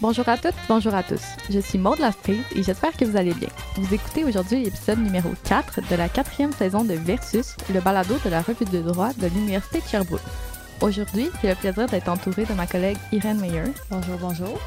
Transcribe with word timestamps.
Bonjour 0.00 0.26
à 0.30 0.38
toutes, 0.38 0.54
bonjour 0.66 0.94
à 0.94 1.02
tous. 1.02 1.20
Je 1.50 1.60
suis 1.60 1.76
Maud 1.76 1.98
Lastrise 1.98 2.40
et 2.56 2.62
j'espère 2.62 2.96
que 2.96 3.04
vous 3.04 3.18
allez 3.18 3.34
bien. 3.34 3.50
Vous 3.76 3.92
écoutez 3.92 4.24
aujourd'hui 4.24 4.64
l'épisode 4.64 4.98
numéro 4.98 5.28
4 5.44 5.90
de 5.90 5.94
la 5.94 6.08
quatrième 6.08 6.52
saison 6.52 6.84
de 6.84 6.94
Versus, 6.94 7.54
le 7.70 7.82
balado 7.82 8.14
de 8.24 8.30
la 8.30 8.40
revue 8.40 8.64
de 8.64 8.80
droit 8.80 9.12
de 9.12 9.26
l'Université 9.26 9.80
de 9.80 9.86
Sherbrooke. 9.86 10.22
Aujourd'hui, 10.80 11.28
j'ai 11.42 11.50
le 11.50 11.54
plaisir 11.54 11.86
d'être 11.86 12.08
entourée 12.08 12.46
de 12.46 12.54
ma 12.54 12.66
collègue 12.66 12.96
Irène 13.12 13.40
Meyer. 13.40 13.64
Bonjour, 13.90 14.16
bonjour. 14.18 14.58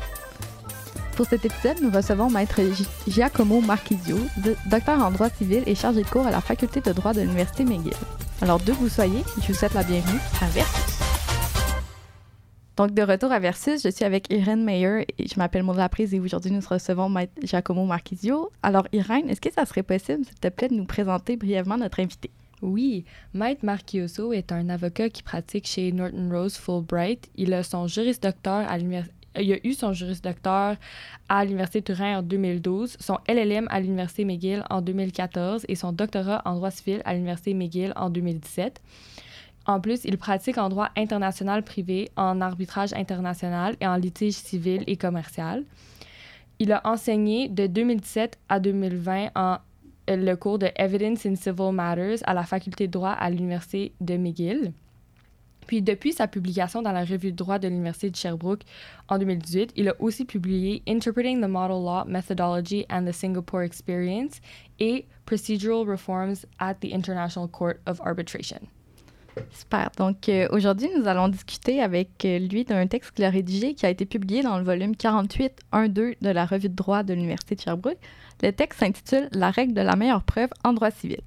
Pour 1.15 1.25
cet 1.25 1.45
épisode, 1.45 1.81
nous 1.81 1.89
recevons 1.89 2.29
Maître 2.29 2.61
Giacomo 3.07 3.59
Marchisio, 3.59 4.19
docteur 4.67 5.03
en 5.03 5.09
droit 5.09 5.29
civil 5.31 5.63
et 5.65 5.73
chargé 5.73 6.03
de 6.03 6.09
cours 6.09 6.27
à 6.27 6.31
la 6.31 6.41
Faculté 6.41 6.79
de 6.79 6.91
droit 6.91 7.13
de 7.13 7.21
l'Université 7.21 7.65
McGill. 7.65 7.93
Alors, 8.43 8.59
d'où 8.59 8.73
vous 8.73 8.89
soyez, 8.89 9.23
je 9.41 9.47
vous 9.47 9.57
souhaite 9.57 9.73
la 9.73 9.81
bienvenue 9.81 10.19
à 10.41 10.45
Versus. 10.49 11.02
Donc, 12.75 12.93
de 12.93 13.03
retour 13.03 13.31
à 13.31 13.39
Versus, 13.39 13.83
je 13.83 13.89
suis 13.89 14.03
avec 14.03 14.31
Irène 14.31 14.63
Meyer 14.63 15.05
et 15.19 15.27
je 15.27 15.37
m'appelle 15.37 15.61
Maud 15.61 15.77
Laprise 15.77 16.13
et 16.13 16.19
aujourd'hui, 16.19 16.51
nous 16.51 16.59
recevons 16.67 17.07
Maître 17.07 17.33
Giacomo 17.43 17.85
Marchisio. 17.85 18.51
Alors, 18.63 18.87
Irène, 18.91 19.29
est-ce 19.29 19.41
que 19.41 19.53
ça 19.53 19.65
serait 19.65 19.83
possible, 19.83 20.25
s'il 20.25 20.39
te 20.39 20.47
plaît, 20.47 20.69
de 20.69 20.73
nous 20.73 20.85
présenter 20.85 21.37
brièvement 21.37 21.77
notre 21.77 21.99
invité? 21.99 22.31
Oui, 22.63 23.05
Maître 23.33 23.63
Marchioso 23.63 24.33
est 24.33 24.51
un 24.51 24.69
avocat 24.69 25.09
qui 25.09 25.21
pratique 25.21 25.67
chez 25.67 25.91
Norton 25.91 26.29
Rose 26.31 26.55
Fulbright. 26.55 27.29
Il 27.35 27.53
a 27.53 27.61
son 27.61 27.85
juriste 27.87 28.25
à 28.45 28.77
l'université 28.77 29.13
il 29.39 29.53
a 29.53 29.57
eu 29.65 29.73
son 29.73 29.93
juris 29.93 30.19
docteur 30.21 30.75
à 31.29 31.43
l'Université 31.43 31.81
Turin 31.81 32.19
en 32.19 32.21
2012, 32.21 32.97
son 32.99 33.17
LLM 33.27 33.67
à 33.69 33.79
l'Université 33.79 34.25
McGill 34.25 34.63
en 34.69 34.81
2014 34.81 35.65
et 35.67 35.75
son 35.75 35.91
doctorat 35.91 36.41
en 36.45 36.55
droit 36.55 36.71
civil 36.71 37.01
à 37.05 37.13
l'Université 37.13 37.53
McGill 37.53 37.93
en 37.95 38.09
2017. 38.09 38.79
En 39.65 39.79
plus, 39.79 40.03
il 40.03 40.17
pratique 40.17 40.57
en 40.57 40.69
droit 40.69 40.89
international 40.97 41.63
privé, 41.63 42.09
en 42.17 42.41
arbitrage 42.41 42.93
international 42.93 43.75
et 43.79 43.87
en 43.87 43.95
litige 43.95 44.33
civil 44.33 44.83
et 44.87 44.97
commercial. 44.97 45.63
Il 46.59 46.71
a 46.71 46.81
enseigné 46.85 47.47
de 47.47 47.67
2017 47.67 48.39
à 48.49 48.59
2020 48.59 49.29
en 49.35 49.57
le 50.07 50.35
cours 50.35 50.59
de 50.59 50.69
Evidence 50.75 51.25
in 51.25 51.35
Civil 51.35 51.71
Matters 51.71 52.19
à 52.23 52.33
la 52.33 52.43
faculté 52.43 52.87
de 52.87 52.91
droit 52.91 53.11
à 53.11 53.29
l'Université 53.29 53.93
de 54.01 54.17
McGill. 54.17 54.73
Puis 55.65 55.81
depuis 55.81 56.11
sa 56.11 56.27
publication 56.27 56.81
dans 56.81 56.91
la 56.91 57.05
revue 57.05 57.31
de 57.31 57.37
droit 57.37 57.57
de 57.57 57.69
l'Université 57.69 58.09
de 58.09 58.15
Sherbrooke 58.17 58.63
en 59.07 59.17
2018, 59.17 59.71
il 59.77 59.87
a 59.87 59.95
aussi 60.01 60.25
publié 60.25 60.83
Interpreting 60.87 61.41
the 61.41 61.47
Model 61.47 61.81
Law 61.83 62.03
Methodology 62.05 62.85
and 62.89 63.05
the 63.05 63.13
Singapore 63.13 63.61
Experience 63.61 64.41
et 64.79 65.05
Procedural 65.25 65.87
Reforms 65.87 66.45
at 66.59 66.75
the 66.75 66.91
International 66.91 67.47
Court 67.47 67.77
of 67.85 68.01
Arbitration. 68.01 68.59
Super. 69.51 69.89
Donc 69.97 70.29
euh, 70.29 70.47
aujourd'hui, 70.51 70.89
nous 70.97 71.07
allons 71.07 71.27
discuter 71.27 71.81
avec 71.81 72.25
euh, 72.25 72.39
lui 72.39 72.65
d'un 72.65 72.87
texte 72.87 73.11
qu'il 73.11 73.25
a 73.25 73.29
rédigé 73.29 73.73
qui 73.73 73.85
a 73.85 73.89
été 73.89 74.05
publié 74.05 74.43
dans 74.43 74.57
le 74.57 74.63
volume 74.63 74.93
48.1.2 74.93 76.15
de 76.21 76.29
la 76.29 76.45
revue 76.45 76.69
de 76.69 76.75
droit 76.75 77.03
de 77.03 77.13
l'Université 77.13 77.55
de 77.55 77.61
Sherbrooke. 77.61 77.97
Le 78.41 78.51
texte 78.51 78.79
s'intitule 78.79 79.29
La 79.31 79.51
règle 79.51 79.73
de 79.73 79.81
la 79.81 79.95
meilleure 79.95 80.23
preuve 80.23 80.49
en 80.63 80.73
droit 80.73 80.91
civil. 80.91 81.21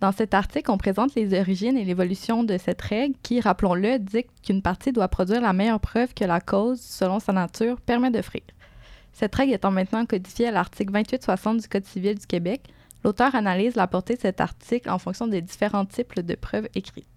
Dans 0.00 0.12
cet 0.12 0.34
article, 0.34 0.70
on 0.70 0.76
présente 0.76 1.14
les 1.14 1.38
origines 1.38 1.78
et 1.78 1.84
l'évolution 1.84 2.44
de 2.44 2.58
cette 2.58 2.82
règle 2.82 3.14
qui, 3.22 3.40
rappelons-le, 3.40 3.98
dit 3.98 4.26
qu'une 4.42 4.60
partie 4.60 4.92
doit 4.92 5.08
produire 5.08 5.40
la 5.40 5.54
meilleure 5.54 5.80
preuve 5.80 6.12
que 6.12 6.24
la 6.24 6.40
cause, 6.40 6.80
selon 6.80 7.18
sa 7.18 7.32
nature, 7.32 7.80
permet 7.80 8.10
d'offrir. 8.10 8.42
Cette 9.12 9.34
règle 9.34 9.54
étant 9.54 9.70
maintenant 9.70 10.04
codifiée 10.04 10.48
à 10.48 10.50
l'article 10.50 10.92
2860 10.92 11.62
du 11.62 11.68
Code 11.68 11.86
civil 11.86 12.18
du 12.18 12.26
Québec, 12.26 12.62
l'auteur 13.02 13.34
analyse 13.34 13.74
la 13.74 13.86
portée 13.86 14.16
de 14.16 14.20
cet 14.20 14.42
article 14.42 14.90
en 14.90 14.98
fonction 14.98 15.26
des 15.26 15.40
différents 15.40 15.86
types 15.86 16.20
de 16.20 16.34
preuves 16.34 16.68
écrites. 16.74 17.15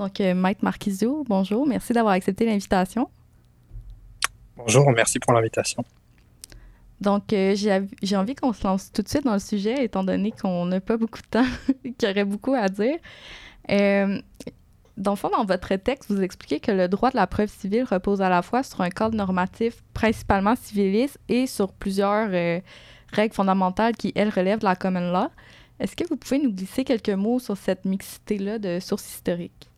Donc, 0.00 0.18
euh, 0.22 0.32
Mike 0.32 0.62
Marquisio, 0.62 1.24
bonjour. 1.28 1.66
Merci 1.66 1.92
d'avoir 1.92 2.14
accepté 2.14 2.46
l'invitation. 2.46 3.10
Bonjour, 4.56 4.90
merci 4.92 5.18
pour 5.18 5.34
l'invitation. 5.34 5.84
Donc, 7.02 7.34
euh, 7.34 7.54
j'ai 7.54 8.16
envie 8.16 8.34
qu'on 8.34 8.54
se 8.54 8.66
lance 8.66 8.90
tout 8.92 9.02
de 9.02 9.08
suite 9.08 9.24
dans 9.24 9.34
le 9.34 9.38
sujet, 9.38 9.84
étant 9.84 10.02
donné 10.02 10.32
qu'on 10.32 10.64
n'a 10.64 10.80
pas 10.80 10.96
beaucoup 10.96 11.20
de 11.20 11.26
temps, 11.26 11.44
qu'il 11.82 12.08
y 12.08 12.10
aurait 12.10 12.24
beaucoup 12.24 12.54
à 12.54 12.70
dire. 12.70 12.96
Euh, 13.70 14.18
dans 14.96 15.10
le 15.10 15.16
fond, 15.16 15.28
dans 15.28 15.44
votre 15.44 15.74
texte, 15.74 16.10
vous 16.10 16.22
expliquez 16.22 16.60
que 16.60 16.72
le 16.72 16.88
droit 16.88 17.10
de 17.10 17.16
la 17.16 17.26
preuve 17.26 17.50
civile 17.50 17.84
repose 17.84 18.22
à 18.22 18.30
la 18.30 18.40
fois 18.40 18.62
sur 18.62 18.80
un 18.80 18.88
cadre 18.88 19.14
normatif 19.14 19.82
principalement 19.92 20.56
civiliste 20.56 21.18
et 21.28 21.46
sur 21.46 21.74
plusieurs 21.74 22.30
règles 23.12 23.34
fondamentales 23.34 23.94
qui, 23.98 24.12
elles, 24.14 24.30
relèvent 24.30 24.60
de 24.60 24.64
la 24.64 24.76
common 24.76 25.12
law. 25.12 25.28
Est-ce 25.78 25.94
que 25.94 26.08
vous 26.08 26.16
pouvez 26.16 26.38
nous 26.38 26.52
glisser 26.52 26.84
quelques 26.84 27.10
mots 27.10 27.38
sur 27.38 27.58
cette 27.58 27.84
mixité-là 27.84 28.58
de 28.58 28.80
sources 28.80 29.06
historiques? 29.06 29.69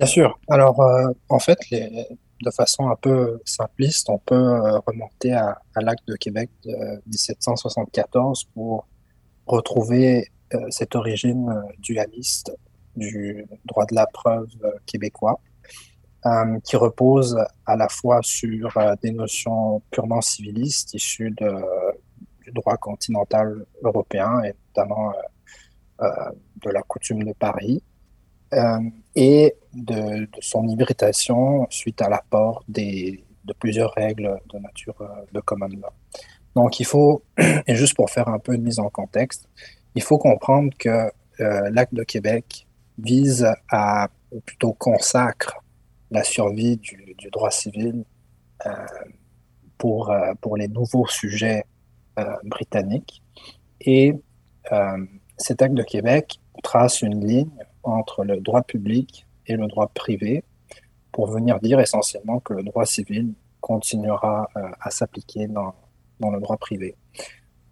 Bien 0.00 0.06
sûr. 0.06 0.38
Alors, 0.48 0.80
euh, 0.80 1.12
en 1.28 1.38
fait, 1.38 1.58
de 1.70 2.50
façon 2.50 2.88
un 2.88 2.96
peu 2.96 3.38
simpliste, 3.44 4.08
on 4.08 4.16
peut 4.16 4.34
euh, 4.34 4.78
remonter 4.86 5.34
à, 5.34 5.60
l'acte 5.76 6.08
de 6.08 6.16
Québec 6.16 6.48
de 6.64 6.72
1774 7.06 8.44
pour 8.54 8.88
retrouver 9.44 10.28
euh, 10.54 10.58
cette 10.70 10.94
origine 10.94 11.54
dualiste 11.80 12.50
du 12.96 13.46
droit 13.66 13.84
de 13.84 13.94
la 13.94 14.06
preuve 14.06 14.48
québécois, 14.86 15.38
qui 16.64 16.76
repose 16.76 17.38
à 17.66 17.76
la 17.76 17.90
fois 17.90 18.20
sur 18.22 18.72
des 19.02 19.12
notions 19.12 19.82
purement 19.90 20.22
civilistes 20.22 20.94
issues 20.94 21.30
du 21.30 22.52
droit 22.52 22.78
continental 22.78 23.66
européen 23.82 24.42
et 24.44 24.54
notamment 24.68 25.12
de 26.00 26.70
la 26.70 26.82
coutume 26.82 27.22
de 27.22 27.32
Paris, 27.32 27.82
et 29.14 29.54
de, 29.74 30.28
son 30.40 30.66
hybridation 30.66 31.66
suite 31.70 32.02
à 32.02 32.08
l'apport 32.08 32.64
de 32.68 33.52
plusieurs 33.58 33.92
règles 33.94 34.38
de 34.52 34.58
nature 34.58 34.94
euh, 35.00 35.06
de 35.32 35.40
common 35.40 35.68
law. 35.68 35.90
Donc 36.54 36.80
il 36.80 36.86
faut, 36.86 37.22
et 37.38 37.74
juste 37.74 37.94
pour 37.94 38.10
faire 38.10 38.28
un 38.28 38.38
peu 38.38 38.54
une 38.54 38.62
mise 38.62 38.78
en 38.78 38.90
contexte, 38.90 39.48
il 39.94 40.02
faut 40.02 40.18
comprendre 40.18 40.72
que 40.78 40.88
euh, 41.40 41.70
l'acte 41.70 41.94
de 41.94 42.04
Québec 42.04 42.66
vise 42.98 43.46
à, 43.70 44.08
ou 44.30 44.40
plutôt 44.40 44.72
consacre 44.72 45.56
la 46.10 46.22
survie 46.22 46.76
du, 46.76 47.14
droit 47.32 47.50
civil 47.50 48.04
pour, 49.78 50.12
pour 50.40 50.56
les 50.56 50.66
nouveaux 50.66 51.06
sujets 51.06 51.64
britanniques. 52.44 53.22
Et 53.80 54.14
cet 55.38 55.62
acte 55.62 55.74
de 55.74 55.84
Québec 55.84 56.40
trace 56.62 57.02
une 57.02 57.24
ligne 57.24 57.48
entre 57.82 58.24
le 58.24 58.40
droit 58.40 58.62
public 58.62 59.26
et 59.46 59.56
le 59.56 59.66
droit 59.66 59.88
privé 59.88 60.44
pour 61.12 61.26
venir 61.26 61.60
dire 61.60 61.80
essentiellement 61.80 62.40
que 62.40 62.54
le 62.54 62.62
droit 62.62 62.86
civil 62.86 63.34
continuera 63.60 64.48
euh, 64.56 64.68
à 64.80 64.90
s'appliquer 64.90 65.46
dans, 65.46 65.74
dans, 66.20 66.30
le 66.30 66.40
droit 66.40 66.56
privé. 66.56 66.96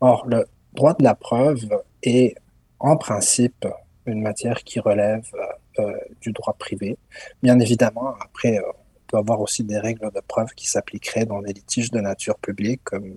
Or, 0.01 0.27
le 0.27 0.47
droit 0.75 0.95
de 0.95 1.03
la 1.03 1.15
preuve 1.15 1.69
est 2.03 2.35
en 2.79 2.97
principe 2.97 3.67
une 4.07 4.23
matière 4.23 4.65
qui 4.65 4.81
relève 4.81 5.27
euh, 5.35 5.83
euh, 5.83 5.99
du 6.21 6.33
droit 6.33 6.55
privé. 6.55 6.99
Bien 7.43 7.59
évidemment, 7.59 8.15
après, 8.21 8.59
on 8.59 9.01
peut 9.07 9.19
avoir 9.19 9.41
aussi 9.41 9.65
des 9.65 9.79
règles 9.79 10.11
de 10.13 10.21
preuve 10.21 10.49
qui 10.55 10.69
s'appliqueraient 10.69 11.27
dans 11.27 11.41
des 11.41 11.53
litiges 11.53 11.91
de 11.91 12.01
nature 12.01 12.39
publique 12.39 12.83
comme, 12.85 13.15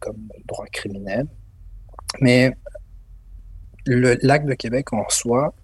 comme 0.00 0.28
le 0.36 0.44
droit 0.44 0.66
criminel. 0.66 1.26
Mais 2.20 2.54
le 3.88 4.18
lac 4.22 4.44
de 4.44 4.54
Québec 4.54 4.92
en 4.92 5.08
soi 5.08 5.54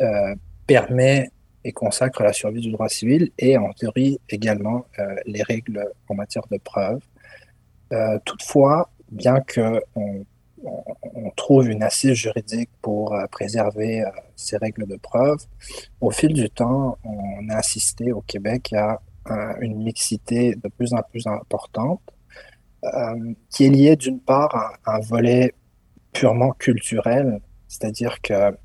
euh, 0.00 0.34
permet 0.66 1.30
et 1.64 1.72
consacre 1.72 2.22
la 2.22 2.32
survie 2.32 2.60
du 2.60 2.70
droit 2.70 2.88
civil 2.88 3.32
et 3.38 3.58
en 3.58 3.72
théorie 3.72 4.20
également 4.28 4.86
euh, 4.98 5.16
les 5.26 5.42
règles 5.42 5.84
en 6.08 6.14
matière 6.14 6.44
de 6.50 6.58
preuve. 6.58 7.00
Euh, 7.92 8.18
toutefois, 8.24 8.90
bien 9.10 9.40
que 9.40 9.82
on, 9.96 10.24
trouve 11.36 11.68
une 11.68 11.82
assise 11.82 12.14
juridique 12.14 12.70
pour 12.80 13.14
préserver 13.30 14.02
ces 14.34 14.56
règles 14.56 14.86
de 14.86 14.96
preuve, 14.96 15.36
au 16.00 16.10
fil 16.10 16.32
du 16.32 16.48
temps, 16.48 16.96
on 17.04 17.48
a 17.50 17.56
assisté 17.56 18.12
au 18.12 18.22
Québec 18.22 18.72
à, 18.72 19.00
une 19.60 19.82
mixité 19.82 20.54
de 20.54 20.68
plus 20.68 20.94
en 20.94 21.02
plus 21.02 21.26
importante, 21.26 22.00
qui 23.50 23.66
est 23.66 23.68
liée 23.68 23.96
d'une 23.96 24.20
part 24.20 24.78
à 24.86 24.96
un 24.96 25.00
volet 25.00 25.52
purement 26.12 26.52
culturel 26.52 27.40
c'est-à-dire 27.74 28.20
que 28.22 28.56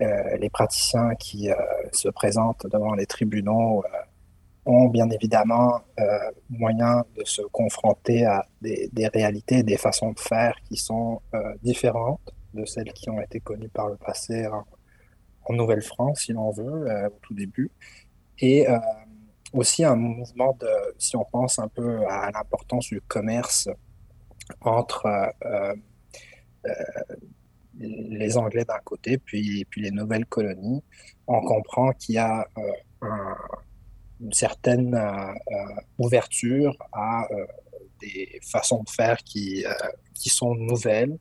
euh, 0.00 0.36
les 0.38 0.50
praticiens 0.50 1.14
qui 1.14 1.50
euh, 1.50 1.56
se 1.92 2.08
présentent 2.08 2.66
devant 2.70 2.94
les 2.94 3.06
tribunaux 3.06 3.82
euh, 3.84 3.88
ont 4.66 4.88
bien 4.88 5.08
évidemment 5.08 5.80
moyen 6.50 7.02
de 7.16 7.24
se 7.24 7.40
confronter 7.40 8.26
à 8.26 8.46
des, 8.60 8.90
réalités, 9.14 9.62
des 9.62 9.78
façons 9.78 10.12
de 10.12 10.20
faire 10.20 10.54
qui 10.68 10.76
sont 10.76 11.22
différentes 11.62 12.34
de 12.52 12.66
celles 12.66 12.92
qui 12.92 13.08
ont 13.08 13.18
été 13.18 13.40
connues 13.40 13.70
par 13.70 13.88
le 13.88 13.96
passé 13.96 14.46
en, 14.46 14.64
Nouvelle-France, 15.54 16.24
si 16.24 16.34
l'on 16.34 16.50
veut, 16.50 16.86
au 17.06 17.18
tout 17.22 17.32
début. 17.32 17.70
Et 18.40 18.66
aussi 19.54 19.86
un 19.86 19.96
mouvement 19.96 20.54
de, 20.60 20.68
si 20.98 21.16
on 21.16 21.24
pense 21.24 21.58
un 21.58 21.68
peu 21.68 22.06
à 22.06 22.30
l'importance 22.30 22.88
du 22.88 23.00
commerce 23.00 23.70
entre 24.60 25.06
les 27.78 28.36
Anglais 28.36 28.64
d'un 28.64 28.78
côté, 28.84 29.18
puis, 29.18 29.64
puis 29.66 29.82
les 29.82 29.90
nouvelles 29.90 30.26
colonies, 30.26 30.82
on 31.26 31.40
comprend 31.40 31.92
qu'il 31.92 32.16
y 32.16 32.18
a 32.18 32.46
euh, 32.58 33.08
une 34.20 34.32
certaine 34.32 34.98
ouverture 35.98 36.76
à 36.92 37.26
des 38.00 38.40
façons 38.42 38.82
de 38.82 38.90
faire 38.90 39.18
qui, 39.18 39.64
qui 40.14 40.28
sont 40.28 40.54
nouvelles. 40.54 41.16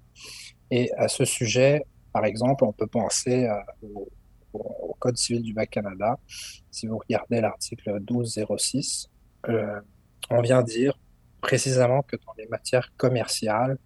Et 0.71 0.91
à 0.93 1.07
ce 1.07 1.23
sujet, 1.23 1.85
par 2.11 2.25
exemple, 2.25 2.63
on 2.63 2.73
peut 2.73 2.87
penser 2.87 3.47
au, 3.83 4.09
au, 4.53 4.95
Code 4.99 5.17
civil 5.17 5.43
du 5.43 5.53
Bas-Canada. 5.53 6.17
Si 6.71 6.87
vous 6.87 6.97
regardez 6.97 7.39
l'article 7.39 7.99
1206, 7.99 9.09
on 10.29 10.41
vient 10.41 10.63
dire 10.63 10.97
précisément 11.41 12.01
que 12.01 12.15
dans 12.15 12.33
les 12.37 12.47
matières 12.47 12.91
commerciales, 12.97 13.77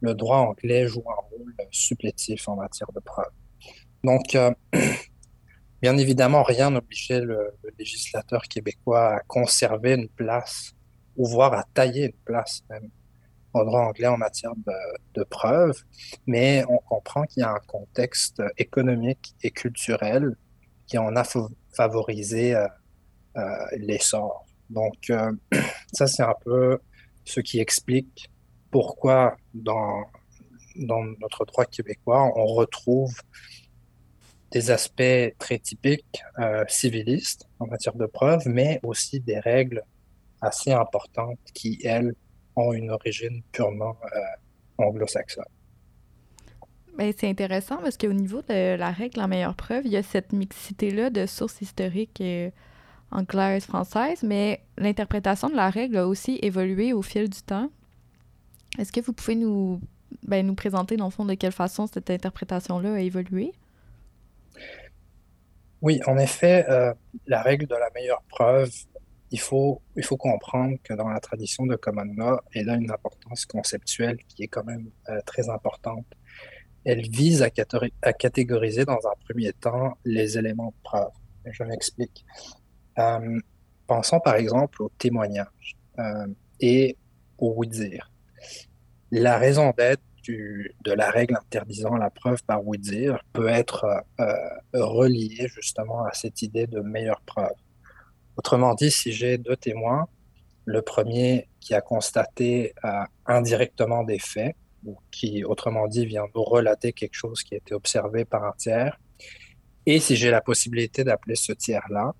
le 0.00 0.14
droit 0.14 0.38
anglais 0.38 0.86
joue 0.86 1.04
un 1.08 1.20
rôle 1.30 1.54
supplétif 1.70 2.48
en 2.48 2.56
matière 2.56 2.90
de 2.92 3.00
preuve. 3.00 3.30
Donc, 4.04 4.34
euh, 4.34 4.52
bien 5.82 5.96
évidemment, 5.96 6.42
rien 6.42 6.70
n'obligeait 6.70 7.20
le, 7.20 7.54
législateur 7.78 8.42
québécois 8.42 9.16
à 9.16 9.20
conserver 9.20 9.94
une 9.94 10.08
place, 10.08 10.72
ou 11.16 11.26
voire 11.26 11.52
à 11.54 11.64
tailler 11.74 12.06
une 12.06 12.24
place 12.24 12.62
même 12.70 12.90
au 13.54 13.64
droit 13.64 13.80
anglais 13.80 14.06
en 14.06 14.18
matière 14.18 14.54
de, 14.54 14.72
de 15.14 15.24
preuve, 15.24 15.82
mais 16.26 16.64
on 16.68 16.78
comprend 16.78 17.24
qu'il 17.24 17.40
y 17.40 17.44
a 17.44 17.50
un 17.50 17.60
contexte 17.66 18.42
économique 18.58 19.34
et 19.42 19.50
culturel 19.50 20.36
qui 20.86 20.98
en 20.98 21.16
a 21.16 21.24
favorisé 21.72 22.54
euh, 22.54 22.66
euh, 23.36 23.42
l'essor. 23.78 24.46
Donc, 24.70 25.10
ça, 25.92 26.06
c'est 26.06 26.22
un 26.22 26.34
peu 26.44 26.78
ce 27.24 27.40
qui 27.40 27.58
explique 27.58 28.30
pourquoi 28.70 29.36
dans, 29.54 30.04
notre 30.76 31.44
droit 31.44 31.64
québécois, 31.64 32.30
on 32.36 32.46
retrouve 32.46 33.12
des 34.50 34.70
aspects 34.70 35.34
très 35.38 35.58
typiques 35.58 36.22
euh, 36.38 36.64
civilistes 36.68 37.48
en 37.58 37.66
matière 37.66 37.94
de 37.94 38.06
preuve, 38.06 38.42
mais 38.46 38.80
aussi 38.82 39.20
des 39.20 39.38
règles 39.40 39.82
assez 40.40 40.72
importantes 40.72 41.38
qui, 41.52 41.80
elles, 41.84 42.14
ont 42.56 42.72
une 42.72 42.90
origine 42.90 43.42
purement 43.52 43.96
euh, 44.04 44.84
anglo-saxonne. 44.84 45.44
Ben, 46.96 47.12
c'est 47.16 47.28
intéressant 47.28 47.76
parce 47.76 47.96
qu'au 47.96 48.12
niveau 48.12 48.42
de 48.42 48.74
la 48.74 48.90
règle 48.90 49.20
en 49.20 49.28
meilleure 49.28 49.54
preuve, 49.54 49.86
il 49.86 49.92
y 49.92 49.96
a 49.96 50.02
cette 50.02 50.32
mixité-là 50.32 51.10
de 51.10 51.26
sources 51.26 51.60
historiques 51.60 52.20
euh, 52.20 52.50
anglaises, 53.12 53.64
françaises, 53.64 54.22
mais 54.24 54.64
l'interprétation 54.76 55.48
de 55.48 55.54
la 55.54 55.70
règle 55.70 55.98
a 55.98 56.08
aussi 56.08 56.38
évolué 56.42 56.92
au 56.92 57.02
fil 57.02 57.28
du 57.28 57.40
temps. 57.42 57.70
Est-ce 58.76 58.92
que 58.92 59.00
vous 59.00 59.12
pouvez 59.12 59.34
nous, 59.34 59.80
ben, 60.26 60.46
nous 60.46 60.54
présenter, 60.54 60.96
dans 60.96 61.06
le 61.06 61.10
fond, 61.10 61.24
de 61.24 61.34
quelle 61.34 61.52
façon 61.52 61.86
cette 61.86 62.10
interprétation-là 62.10 62.94
a 62.94 63.00
évolué? 63.00 63.52
Oui, 65.80 66.00
en 66.06 66.18
effet, 66.18 66.66
euh, 66.68 66.92
la 67.26 67.40
règle 67.42 67.66
de 67.66 67.74
la 67.74 67.88
meilleure 67.94 68.22
preuve, 68.28 68.70
il 69.30 69.38
faut, 69.38 69.80
il 69.96 70.04
faut 70.04 70.16
comprendre 70.16 70.76
que 70.82 70.94
dans 70.94 71.08
la 71.08 71.20
tradition 71.20 71.66
de 71.66 71.76
common 71.76 72.12
law, 72.16 72.40
elle 72.52 72.68
a 72.68 72.74
une 72.74 72.90
importance 72.90 73.46
conceptuelle 73.46 74.18
qui 74.26 74.44
est 74.44 74.48
quand 74.48 74.64
même 74.64 74.90
euh, 75.08 75.20
très 75.24 75.48
importante. 75.48 76.06
Elle 76.84 77.08
vise 77.08 77.42
à, 77.42 77.50
catégoriser 77.50 78.84
dans 78.84 78.98
un 79.06 79.14
premier 79.24 79.52
temps 79.52 79.98
les 80.04 80.38
éléments 80.38 80.68
de 80.68 80.82
preuve. 80.82 81.10
Je 81.44 81.62
m'explique. 81.62 82.24
Euh, 82.98 83.38
pensons 83.86 84.20
par 84.20 84.36
exemple 84.36 84.82
au 84.82 84.90
témoignage 84.98 85.76
et 86.60 86.96
au 87.38 87.52
oui-dire. 87.56 88.10
La 89.10 89.38
raison 89.38 89.72
d'être 89.76 90.02
de 90.32 90.92
la 90.92 91.10
règle 91.10 91.36
interdisant 91.36 91.96
la 91.96 92.10
preuve 92.10 92.42
par 92.44 92.66
oui-dire 92.66 93.22
peut 93.32 93.48
être 93.48 93.86
euh, 94.20 94.24
reliée 94.74 95.48
justement 95.48 96.04
à 96.04 96.12
cette 96.12 96.42
idée 96.42 96.66
de 96.66 96.80
meilleure 96.80 97.20
preuve. 97.22 97.54
Autrement 98.36 98.74
dit, 98.74 98.90
si 98.90 99.12
j'ai 99.12 99.38
deux 99.38 99.56
témoins, 99.56 100.06
le 100.64 100.82
premier 100.82 101.48
qui 101.60 101.74
a 101.74 101.80
constaté 101.80 102.74
euh, 102.84 103.04
indirectement 103.26 104.04
des 104.04 104.18
faits, 104.18 104.54
ou 104.84 104.96
qui, 105.10 105.44
autrement 105.44 105.88
dit, 105.88 106.06
vient 106.06 106.26
nous 106.34 106.44
relater 106.44 106.92
quelque 106.92 107.14
chose 107.14 107.42
qui 107.42 107.54
a 107.54 107.56
été 107.56 107.74
observé 107.74 108.24
par 108.24 108.44
un 108.44 108.52
tiers, 108.52 109.00
et 109.86 109.98
si 109.98 110.16
j'ai 110.16 110.30
la 110.30 110.40
possibilité 110.40 111.02
d'appeler 111.04 111.34
ce 111.34 111.52
tiers-là, 111.52 112.14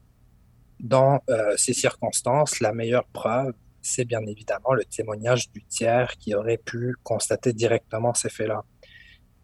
dans 0.81 1.21
euh, 1.29 1.55
ces 1.57 1.75
circonstances, 1.75 2.61
la 2.61 2.73
meilleure 2.73 3.07
preuve 3.07 3.53
c'est 3.83 4.05
bien 4.05 4.21
évidemment 4.27 4.73
le 4.75 4.85
témoignage 4.85 5.51
du 5.51 5.63
tiers 5.65 6.17
qui 6.19 6.35
aurait 6.35 6.59
pu 6.59 6.95
constater 7.03 7.53
directement 7.53 8.15
ces 8.15 8.29
faits-là. 8.29 8.65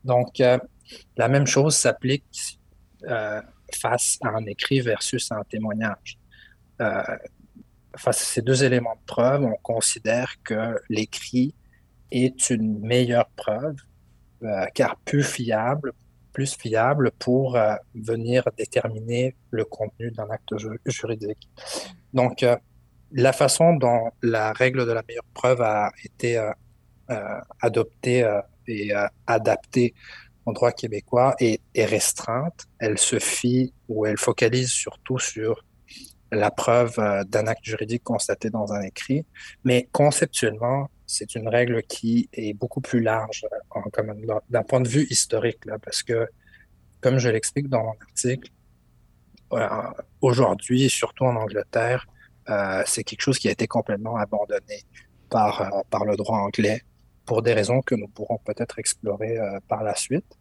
Donc, 0.05 0.41
euh, 0.41 0.59
la 1.17 1.29
même 1.29 1.47
chose 1.47 1.77
s'applique 1.77 2.61
euh, 3.09 3.41
face 3.75 4.19
à 4.23 4.29
un 4.29 4.45
écrit 4.47 4.81
versus 4.81 5.33
un 5.33 5.43
témoignage. 5.45 6.19
Euh, 6.81 7.03
face 7.97 8.21
à 8.21 8.25
ces 8.25 8.43
deux 8.43 8.65
éléments 8.65 8.97
de 8.97 9.07
preuve, 9.07 9.45
on 9.45 9.57
considère 9.63 10.35
que 10.43 10.79
l'écrit 10.89 11.55
est 12.11 12.51
une 12.51 12.81
meilleure 12.81 13.29
preuve, 13.37 13.77
car 14.75 14.97
plus 14.97 15.25
fiable, 15.25 15.93
plus 16.33 16.55
fiable 16.55 17.13
pour 17.19 17.57
venir 17.95 18.45
déterminer 18.59 19.35
le 19.51 19.65
contenu 19.65 20.11
d'un 20.11 20.29
acte 20.29 20.53
juridique. 20.87 21.49
Donc, 22.13 22.45
la 23.15 23.33
façon 23.33 23.75
dont 23.75 24.11
la 24.23 24.53
règle 24.53 24.87
de 24.87 24.93
la 24.93 25.03
meilleure 25.07 25.25
preuve 25.33 25.63
a 25.63 25.93
été 26.05 26.37
euh, 26.37 26.51
euh, 27.11 27.41
adoptée 27.61 28.25
euh, 28.25 28.41
et 28.67 28.93
adaptée 29.27 29.95
au 30.47 30.53
droit 30.53 30.73
québécois 30.73 31.37
est, 31.39 31.61
restreinte. 31.77 32.67
Elle 32.79 32.99
se 32.99 33.19
fie 33.19 33.73
ou 33.89 34.07
elle 34.07 34.17
focalise 34.17 34.71
surtout 34.71 35.19
sur 35.19 35.65
la 36.33 36.51
preuve 36.51 36.97
d'un 37.29 37.47
acte 37.47 37.65
juridique 37.65 38.03
constaté 38.03 38.51
dans 38.51 38.73
un 38.73 38.81
écrit, 38.81 39.25
mais 39.65 39.87
conceptuellement, 39.93 40.91
c'est 41.07 41.35
une 41.35 41.47
règle 41.47 41.83
qui 41.83 42.29
est 42.33 42.55
beaucoup 42.55 42.81
plus 42.81 43.01
large 43.01 43.47
d'un 44.49 44.63
point 44.63 44.81
de 44.81 44.89
vue 44.89 45.07
historique, 45.11 45.65
là, 45.67 45.79
parce 45.79 46.03
que, 46.03 46.27
comme 47.03 47.19
je 47.19 47.29
l'explique 47.29 47.69
dans 47.69 47.85
mon 47.85 47.95
article, 48.09 48.51
aujourd'hui, 50.23 50.89
surtout 50.89 51.25
en 51.25 51.37
Angleterre, 51.37 52.07
c'est 52.87 53.05
quelque 53.05 53.23
chose 53.23 53.39
qui 53.39 53.49
a 53.49 53.53
été 53.53 53.67
complètement 53.67 54.17
abandonné 54.17 54.85
par, 55.35 55.63
euh, 55.63 55.81
par 55.91 56.05
le 56.05 56.17
droit 56.17 56.39
anglais 56.39 56.83
pour 57.27 57.43
des 57.43 57.55
raisons 57.55 57.81
que 57.81 57.97
nous 57.97 58.07
pourrons 58.07 58.39
peut-être 58.45 58.79
explorer 58.79 59.37
euh, 59.39 59.59
par 59.67 59.83
la 59.83 59.97
suite. 59.97 60.39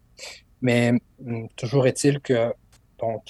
Mais 0.62 0.92
hum, 1.26 1.48
toujours 1.56 1.86
est-il 1.86 2.20
que 2.20 2.52
donc, 3.00 3.22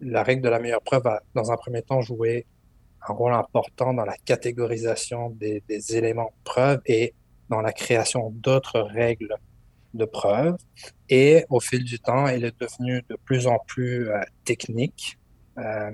la 0.00 0.22
règle 0.22 0.42
de 0.42 0.50
la 0.50 0.58
meilleure 0.58 0.82
preuve 0.82 1.06
a, 1.06 1.22
dans 1.34 1.50
un 1.50 1.56
premier 1.56 1.82
temps, 1.82 2.02
joué 2.02 2.46
un 3.08 3.14
rôle 3.14 3.32
important 3.32 3.94
dans 3.94 4.04
la 4.04 4.16
catégorisation 4.24 5.30
des, 5.30 5.62
éléments 5.96 6.32
de 6.36 6.44
preuve 6.44 6.80
et 6.86 7.14
dans 7.48 7.60
la 7.60 7.72
création 7.72 8.30
d'autres 8.30 8.80
règles 8.80 9.34
de 9.94 10.04
preuve. 10.04 10.56
Et 11.08 11.44
au 11.48 11.60
fil 11.60 11.84
du 11.84 11.98
temps, 11.98 12.26
elle 12.26 12.44
est 12.44 12.60
devenue 12.60 13.02
de 13.08 13.16
plus 13.24 13.46
en 13.46 13.58
plus 13.66 14.10
technique. 14.44 15.18
Euh, 15.58 15.90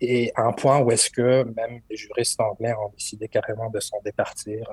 et 0.00 0.32
à 0.34 0.42
un 0.42 0.52
point 0.52 0.80
où 0.80 0.90
est-ce 0.90 1.10
que 1.10 1.44
même 1.44 1.80
les 1.90 1.96
juristes 1.96 2.40
anglais 2.40 2.72
ont 2.74 2.88
décidé 2.90 3.28
carrément 3.28 3.68
de 3.68 3.80
s'en 3.80 4.00
départir, 4.02 4.68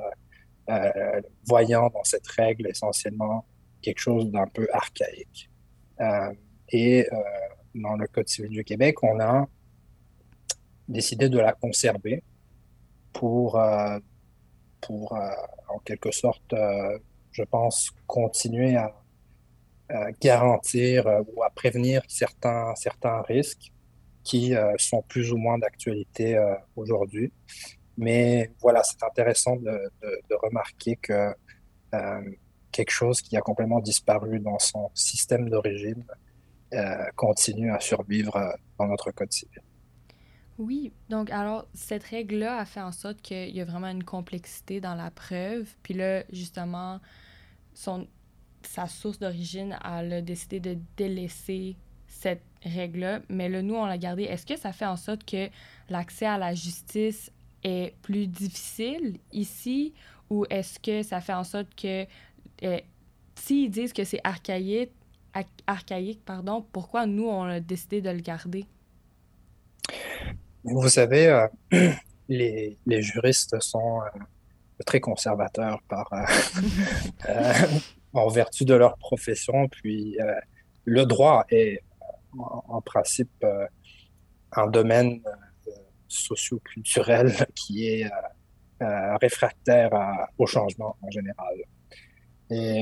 euh, 0.69 0.73
euh, 0.73 1.21
voyant 1.45 1.89
dans 1.89 2.03
cette 2.03 2.27
règle 2.27 2.67
essentiellement 2.67 3.45
quelque 3.81 3.99
chose 3.99 4.31
d'un 4.31 4.47
peu 4.47 4.67
archaïque. 4.71 5.49
Euh, 5.99 6.33
et 6.69 7.07
dans 7.75 7.95
le 7.95 8.07
Code 8.07 8.27
civil 8.27 8.51
du 8.51 8.63
Québec, 8.63 9.01
on 9.03 9.19
a 9.19 9.47
décidé 10.87 11.29
de 11.29 11.39
la 11.39 11.53
conserver 11.53 12.23
pour, 13.13 13.57
pour 14.81 15.17
en 15.69 15.79
quelque 15.85 16.11
sorte, 16.11 16.53
je 17.31 17.43
pense, 17.43 17.91
continuer 18.05 18.75
à, 18.75 18.93
garantir 20.19 21.07
ou 21.33 21.43
à 21.43 21.49
prévenir 21.49 22.01
certains, 22.09 22.75
certains 22.75 23.21
risques 23.21 23.71
qui 24.27 24.53
euh, 24.53 24.73
sont 24.77 25.01
plus 25.03 25.31
ou 25.31 25.37
moins 25.37 25.57
d'actualité 25.57 26.35
euh, 26.35 26.53
aujourd'hui. 26.75 27.31
Mais 27.97 28.51
voilà, 28.61 28.83
c'est 28.83 29.01
intéressant 29.01 29.55
de, 29.55 29.89
remarquer 30.43 30.97
que 30.97 31.33
euh, 31.93 32.21
quelque 32.73 32.91
chose 32.91 33.21
qui 33.21 33.37
a 33.37 33.41
complètement 33.41 33.79
disparu 33.79 34.39
dans 34.39 34.59
son 34.59 34.91
système 34.93 35.49
d'origine 35.49 36.03
continue 37.15 37.71
à 37.71 37.79
survivre 37.79 38.37
dans 38.77 38.87
notre 38.87 39.11
code 39.11 39.31
civil. 39.31 39.61
Oui, 40.57 40.91
donc 41.07 41.31
alors 41.31 41.65
cette 41.73 42.03
règle-là 42.03 42.57
a 42.57 42.65
fait 42.65 42.81
en 42.81 42.91
sorte 42.91 43.21
qu'il 43.21 43.55
y 43.55 43.61
a 43.61 43.65
vraiment 43.65 43.87
une 43.87 44.03
complexité 44.03 44.81
dans 44.81 44.95
la 44.95 45.09
preuve. 45.09 45.65
Puis 45.81 45.93
là, 45.93 46.23
justement, 46.29 46.99
son, 47.73 48.05
sa 48.63 48.87
source 48.87 49.17
d'origine, 49.17 49.77
a 49.81 50.03
décidé 50.21 50.59
de 50.59 50.77
délaisser 50.97 51.77
cette 52.19 52.41
règle-là, 52.63 53.21
mais 53.29 53.49
là, 53.49 53.61
nous, 53.61 53.75
on 53.75 53.85
l'a 53.85 53.97
gardée. 53.97 54.23
Est-ce 54.23 54.45
que 54.45 54.57
ça 54.57 54.73
fait 54.73 54.85
en 54.85 54.97
sorte 54.97 55.23
que 55.23 55.49
l'accès 55.89 56.25
à 56.25 56.37
la 56.37 56.53
justice 56.53 57.31
est 57.63 57.95
plus 58.01 58.27
difficile 58.27 59.19
ici? 59.31 59.93
Ou 60.29 60.45
est-ce 60.49 60.79
que 60.79 61.03
ça 61.03 61.21
fait 61.21 61.33
en 61.33 61.43
sorte 61.43 61.73
que 61.75 62.05
euh, 62.63 62.79
s'ils 63.35 63.69
disent 63.69 63.93
que 63.93 64.03
c'est 64.03 64.19
archaïque, 64.23 64.91
archaïque, 65.67 66.23
pardon, 66.25 66.65
pourquoi 66.71 67.05
nous, 67.05 67.27
on 67.27 67.43
a 67.43 67.59
décidé 67.59 68.01
de 68.01 68.09
le 68.09 68.19
garder? 68.19 68.65
Vous 70.63 70.89
savez, 70.89 71.47
les, 72.29 72.77
les, 72.85 73.01
juristes 73.01 73.59
sont 73.61 74.01
très 74.85 74.99
conservateurs 74.99 75.81
par, 75.87 76.11
en 78.13 78.27
vertu 78.29 78.65
de 78.65 78.73
leur 78.73 78.97
profession, 78.97 79.69
puis 79.69 80.17
le 80.85 81.05
droit 81.05 81.45
est 81.51 81.81
en, 82.39 82.81
principe 82.81 83.45
un 84.51 84.67
domaine 84.67 85.21
socio-culturel 86.07 87.33
qui 87.55 87.87
est 87.87 88.09
réfractaire 88.79 89.91
au 90.37 90.45
changement 90.45 90.95
en 91.01 91.09
général. 91.09 91.55
Et 92.49 92.81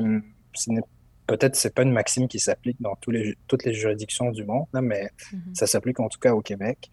ce 0.54 0.72
n'est 0.72 0.84
peut-être 1.28 1.56
c'est 1.56 1.74
pas 1.74 1.84
une 1.84 1.92
maxime 1.92 2.28
qui 2.28 2.40
s'applique 2.40 2.82
dans 2.82 2.96
tous 2.96 3.12
les, 3.12 3.38
toutes 3.48 3.66
les 3.66 3.74
juridictions 3.74 4.32
du 4.32 4.44
monde, 4.44 4.68
mais 4.74 5.10
mm-hmm. 5.32 5.56
ça 5.56 5.68
s'applique 5.68 6.00
en 6.00 6.10
tout 6.10 6.20
cas 6.20 6.34
au 6.34 6.42
Québec. 6.42 6.92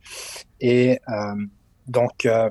Et 0.61 0.99
euh, 1.09 1.47
donc, 1.87 2.27
euh, 2.27 2.49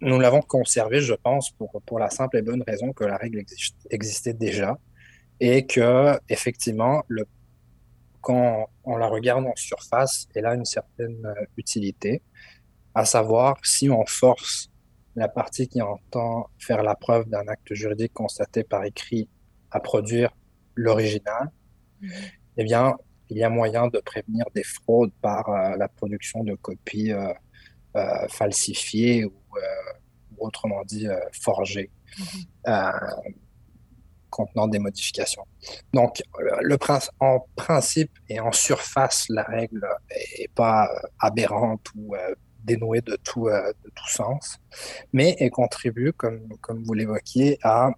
nous 0.00 0.18
l'avons 0.18 0.40
conservé, 0.40 1.00
je 1.00 1.14
pense, 1.14 1.50
pour, 1.52 1.80
pour 1.86 1.98
la 1.98 2.10
simple 2.10 2.38
et 2.38 2.42
bonne 2.42 2.64
raison 2.66 2.92
que 2.92 3.04
la 3.04 3.16
règle 3.16 3.42
existait 3.90 4.34
déjà 4.34 4.78
et 5.38 5.66
que, 5.66 6.18
effectivement, 6.28 7.04
le, 7.08 7.26
quand 8.22 8.70
on 8.84 8.96
la 8.96 9.08
regarde 9.08 9.44
en 9.44 9.56
surface, 9.56 10.26
elle 10.34 10.46
a 10.46 10.54
une 10.54 10.64
certaine 10.64 11.26
euh, 11.26 11.44
utilité, 11.56 12.22
à 12.94 13.04
savoir 13.04 13.58
si 13.64 13.90
on 13.90 14.06
force 14.06 14.70
la 15.14 15.28
partie 15.28 15.68
qui 15.68 15.82
entend 15.82 16.48
faire 16.58 16.82
la 16.82 16.94
preuve 16.94 17.28
d'un 17.28 17.46
acte 17.48 17.74
juridique 17.74 18.12
constaté 18.14 18.64
par 18.64 18.84
écrit 18.84 19.28
à 19.70 19.80
produire 19.80 20.30
l'original, 20.74 21.50
mhm. 22.00 22.10
eh 22.56 22.64
bien, 22.64 22.96
il 23.32 23.38
y 23.38 23.44
a 23.44 23.48
moyen 23.48 23.88
de 23.88 23.98
prévenir 23.98 24.44
des 24.54 24.62
fraudes 24.62 25.12
par 25.22 25.48
euh, 25.48 25.76
la 25.76 25.88
production 25.88 26.44
de 26.44 26.54
copies 26.54 27.12
euh, 27.12 27.32
euh, 27.96 28.28
falsifiées 28.28 29.24
ou, 29.24 29.32
autrement 30.38 30.82
dit 30.84 31.06
forgées, 31.40 31.90
mhm. 32.18 32.74
Contenant 34.32 34.66
des 34.66 34.78
modifications. 34.78 35.46
Donc, 35.92 36.22
le 36.60 36.76
en 37.20 37.46
principe 37.54 38.10
et 38.28 38.40
en 38.40 38.50
surface, 38.50 39.26
la 39.28 39.44
règle 39.44 39.86
n'est 40.10 40.48
pas 40.48 40.88
aberrante 41.20 41.86
ou 41.94 42.16
dénouée 42.64 43.00
de 43.00 43.16
tout, 43.16 43.48
sens, 44.06 44.58
mais 45.12 45.36
elle 45.38 45.50
contribue, 45.50 46.12
comme, 46.12 46.40
vous 46.84 46.94
l'évoquiez, 46.94 47.58
à 47.62 47.90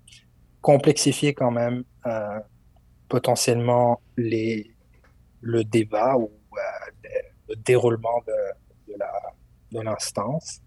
complexifier 0.60 1.34
quand 1.34 1.50
même 1.50 1.84
euh, 2.06 2.40
potentiellement 3.08 4.00
le 4.16 5.62
débat 5.64 6.16
ou 6.16 6.30
euh, 6.56 7.10
le, 7.48 7.56
déroulement 7.56 8.22
de, 8.26 9.82
l'instance. 9.82 10.60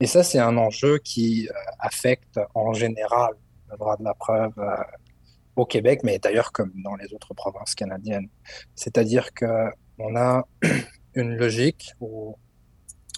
Et 0.00 0.06
ça, 0.06 0.24
c'est 0.24 0.40
un 0.40 0.56
enjeu 0.56 0.98
qui 0.98 1.48
euh, 1.48 1.52
affecte 1.78 2.40
en 2.54 2.72
général 2.72 3.34
droit 3.76 3.96
de 3.96 4.04
la 4.04 4.14
preuve 4.14 4.52
au 5.56 5.66
Québec, 5.66 6.00
mais 6.02 6.18
d'ailleurs 6.18 6.52
comme 6.52 6.72
dans 6.82 6.96
les 6.96 7.12
autres 7.12 7.34
provinces 7.34 7.74
canadiennes. 7.74 8.28
C'est-à-dire 8.74 9.32
qu'on 9.34 10.16
a 10.16 10.46
une 11.14 11.36
logique 11.36 11.92
ou 12.00 12.36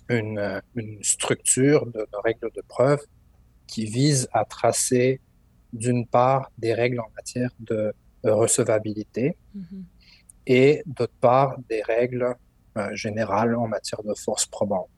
une, 0.08 0.60
une 0.74 1.02
structure 1.02 1.86
de, 1.86 2.00
de, 2.00 2.18
règles 2.24 2.50
de 2.54 2.62
preuve 2.66 3.00
qui 3.66 3.86
vise 3.86 4.28
à 4.32 4.44
tracer 4.44 5.20
d'une 5.72 6.06
part 6.06 6.50
des 6.58 6.74
règles 6.74 7.00
en 7.00 7.10
matière 7.16 7.50
de 7.60 7.94
recevabilité 8.22 9.36
mm-hmm. 9.56 9.82
et 10.46 10.82
d'autre 10.86 11.14
part 11.20 11.56
des 11.68 11.82
règles 11.82 12.36
euh, 12.76 12.94
générales 12.94 13.54
en 13.54 13.68
matière 13.68 14.02
de 14.02 14.14
force 14.14 14.46
probante. 14.46 14.90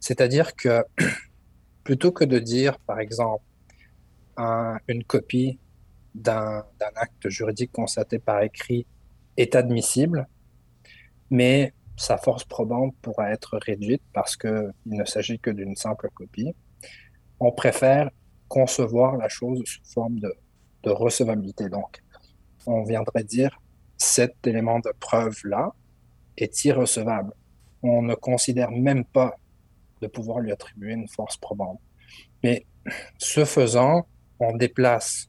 C'est-à-dire 0.00 0.54
que 0.54 0.84
plutôt 1.84 2.12
que 2.12 2.24
de 2.24 2.38
dire, 2.38 2.78
par 2.80 3.00
exemple, 3.00 3.44
une 4.36 5.04
copie 5.04 5.58
d'un 6.14 6.64
acte 6.94 7.28
juridique 7.28 7.72
constaté 7.72 8.18
par 8.18 8.42
écrit 8.42 8.86
est 9.36 9.54
admissible, 9.54 10.26
mais 11.30 11.74
sa 11.96 12.18
force 12.18 12.44
probante 12.44 12.94
pourra 13.02 13.30
être 13.30 13.58
réduite 13.58 14.02
parce 14.12 14.36
qu'il 14.36 14.72
ne 14.86 15.04
s'agit 15.04 15.38
que 15.38 15.50
d'une 15.50 15.76
simple 15.76 16.10
copie, 16.14 16.54
on 17.40 17.52
préfère 17.52 18.10
concevoir 18.48 19.16
la 19.16 19.28
chose 19.28 19.62
sous 19.64 19.84
forme 19.84 20.20
de, 20.20 20.32
recevabilité. 20.84 21.68
Donc, 21.68 22.00
on 22.64 22.84
viendrait 22.84 23.24
dire 23.24 23.60
cet 23.98 24.46
élément 24.46 24.78
de 24.78 24.92
preuve-là 25.00 25.74
est 26.36 26.64
irrecevable. 26.64 27.32
On 27.82 28.02
ne 28.02 28.14
considère 28.14 28.70
même 28.70 29.04
pas 29.04 29.34
de 30.00 30.06
pouvoir 30.06 30.38
lui 30.38 30.52
attribuer 30.52 30.92
une 30.92 31.08
force 31.08 31.36
probante. 31.38 31.80
Mais 32.44 32.66
ce 33.18 33.44
faisant, 33.44 34.06
on 34.40 34.56
déplace 34.56 35.28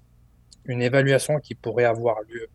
une 0.65 0.81
évaluation 0.81 1.39
qui 1.39 1.55
pourrait 1.55 1.85
avoir 1.85 2.21
lieu 2.23 2.47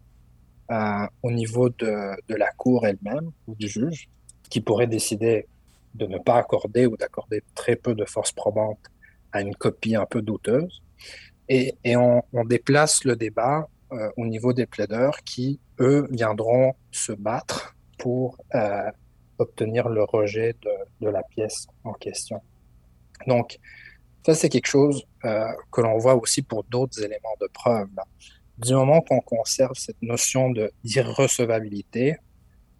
euh, 0.70 1.06
au 1.22 1.30
niveau 1.30 1.68
de, 1.70 2.10
de 2.28 2.34
la 2.34 2.50
cour 2.52 2.86
elle-même 2.86 3.30
ou 3.46 3.54
du 3.54 3.68
juge, 3.68 4.08
qui 4.48 4.60
pourrait 4.60 4.86
décider 4.86 5.46
de 5.94 6.06
ne 6.06 6.18
pas 6.18 6.38
accorder 6.38 6.86
ou 6.86 6.96
d'accorder 6.96 7.42
très 7.54 7.76
peu 7.76 7.94
de 7.94 8.04
force 8.04 8.32
probante 8.32 8.78
à 9.32 9.40
une 9.40 9.54
copie 9.54 9.96
un 9.96 10.06
peu 10.06 10.22
douteuse. 10.22 10.82
Et, 11.48 11.74
et 11.84 11.96
on, 11.96 12.22
déplace 12.46 13.04
le 13.04 13.16
débat 13.16 13.68
euh, 13.92 14.10
au 14.16 14.26
niveau 14.26 14.52
des 14.52 14.66
plaideurs 14.66 15.18
qui, 15.24 15.60
eux, 15.80 16.06
viendront 16.10 16.74
se 16.90 17.12
battre 17.12 17.74
pour 17.98 18.38
euh, 18.54 18.90
obtenir 19.38 19.88
le 19.88 20.04
rejet 20.04 20.54
de, 20.62 20.70
de, 21.04 21.10
la 21.10 21.22
pièce 21.22 21.66
en 21.84 21.92
question. 21.92 22.40
Donc, 23.26 23.58
ça, 24.24 24.34
c'est 24.34 24.48
quelque 24.48 24.68
chose 24.68 25.04
euh, 25.24 25.46
que 25.72 25.80
l'on 25.80 25.98
voit 25.98 26.14
aussi 26.14 26.42
pour 26.42 26.64
d'autres 26.64 27.02
éléments 27.02 27.36
de 27.40 27.48
preuve. 27.52 27.88
Du 28.58 28.72
moment 28.74 29.00
qu'on 29.00 29.20
conserve 29.20 29.74
cette 29.74 30.00
notion 30.00 30.52
d'irrecevabilité, 30.84 32.16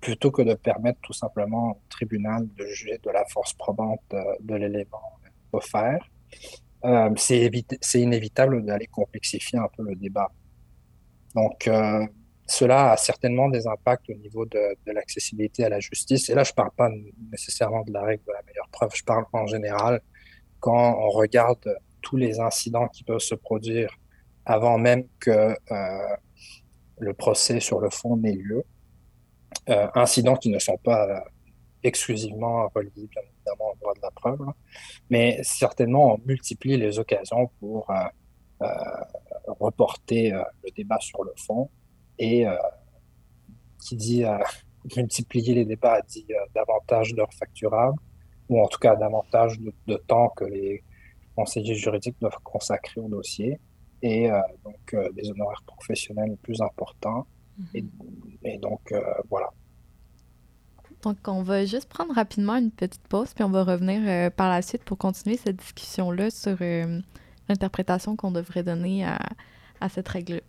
plutôt 0.00 0.30
que 0.30 0.42
de 0.42 0.54
permettre 0.54 1.00
tout 1.02 1.12
simplement 1.12 1.72
au 1.72 1.80
tribunal 1.88 2.46
de 2.56 2.66
juger 2.66 2.98
de 3.02 3.10
la 3.10 3.24
force 3.26 3.54
probante 3.54 4.00
de, 4.10 4.18
de 4.40 4.54
l'élément 4.54 5.18
offert, 5.52 6.04
euh, 6.84 7.10
c'est 7.16 8.00
inévitable 8.00 8.64
d'aller 8.64 8.86
complexifier 8.86 9.58
un 9.58 9.68
peu 9.76 9.82
le 9.84 9.94
débat. 9.96 10.30
Donc, 11.34 11.66
euh, 11.66 12.06
cela 12.46 12.92
a 12.92 12.96
certainement 12.96 13.48
des 13.48 13.66
impacts 13.66 14.10
au 14.10 14.14
niveau 14.14 14.44
de, 14.44 14.76
de 14.86 14.92
l'accessibilité 14.92 15.64
à 15.64 15.68
la 15.68 15.80
justice. 15.80 16.28
Et 16.28 16.34
là, 16.34 16.44
je 16.44 16.50
ne 16.50 16.54
parle 16.54 16.72
pas 16.76 16.90
nécessairement 17.30 17.82
de 17.82 17.92
la 17.92 18.02
règle 18.02 18.24
de 18.26 18.32
la 18.32 18.42
meilleure 18.42 18.68
preuve, 18.68 18.90
je 18.94 19.04
parle 19.04 19.24
en 19.32 19.46
général 19.46 20.00
quand 20.62 20.96
on 20.98 21.10
regarde 21.10 21.76
tous 22.00 22.16
les 22.16 22.40
incidents 22.40 22.88
qui 22.88 23.04
peuvent 23.04 23.18
se 23.32 23.34
produire 23.34 23.90
avant 24.46 24.78
même 24.78 25.04
que 25.20 25.30
euh, 25.30 26.16
le 26.98 27.12
procès 27.14 27.60
sur 27.60 27.80
le 27.80 27.90
fond 27.90 28.16
n'ait 28.16 28.32
lieu. 28.32 28.64
Euh, 29.68 29.88
incidents 29.94 30.36
qui 30.36 30.48
ne 30.48 30.58
sont 30.58 30.78
pas 30.78 31.24
exclusivement 31.82 32.68
relié 32.74 32.90
bien 32.94 33.22
évidemment 33.22 33.72
au 33.72 33.76
droit 33.80 33.94
de 33.94 34.00
la 34.02 34.10
preuve, 34.10 34.40
mais 35.10 35.40
certainement 35.42 36.14
on 36.14 36.18
multiplie 36.24 36.76
les 36.76 36.98
occasions 36.98 37.50
pour 37.58 37.90
euh, 37.90 37.94
euh, 38.62 38.66
reporter 39.46 40.32
euh, 40.32 40.42
le 40.64 40.70
débat 40.70 40.98
sur 41.00 41.24
le 41.24 41.32
fond 41.36 41.70
et 42.18 42.44
qui 43.80 43.96
dit 43.96 44.24
multiplier 44.96 45.54
les 45.54 45.64
débats 45.64 46.00
dit 46.02 46.26
davantage 46.54 47.14
d'heures 47.14 47.32
facturables 47.34 47.98
ou 48.48 48.60
en 48.60 48.66
tout 48.68 48.78
cas 48.78 48.96
davantage 48.96 49.58
de, 49.60 49.96
temps 49.96 50.28
que 50.30 50.44
les 50.44 50.82
conseillers 51.36 51.74
juridiques 51.74 52.16
doivent 52.20 52.38
consacrer 52.42 53.00
au 53.00 53.08
dossier 53.08 53.58
et 54.02 54.28
donc 54.64 55.12
des 55.14 55.30
honoraires 55.30 55.62
professionnels 55.64 56.36
plus 56.42 56.60
importants. 56.60 57.26
Mm-hmm. 57.60 57.88
et, 58.42 58.58
donc, 58.58 58.92
voilà. 59.30 59.50
Donc, 61.02 61.16
on 61.26 61.42
va 61.42 61.64
juste 61.64 61.88
prendre 61.88 62.14
rapidement 62.14 62.56
une 62.56 62.70
petite 62.70 63.02
pause, 63.08 63.34
puis 63.34 63.42
on 63.42 63.50
va 63.50 63.64
revenir 63.64 64.00
euh, 64.06 64.30
par 64.30 64.48
la 64.48 64.62
suite 64.62 64.84
pour 64.84 64.98
continuer 64.98 65.36
cette 65.36 65.56
discussion-là 65.56 66.30
sur 66.30 66.56
euh, 66.60 67.00
l'interprétation 67.48 68.14
qu'on 68.14 68.30
devrait 68.30 68.62
donner 68.62 69.04
à, 69.04 69.88
cette 69.88 70.06
règle. 70.06 70.42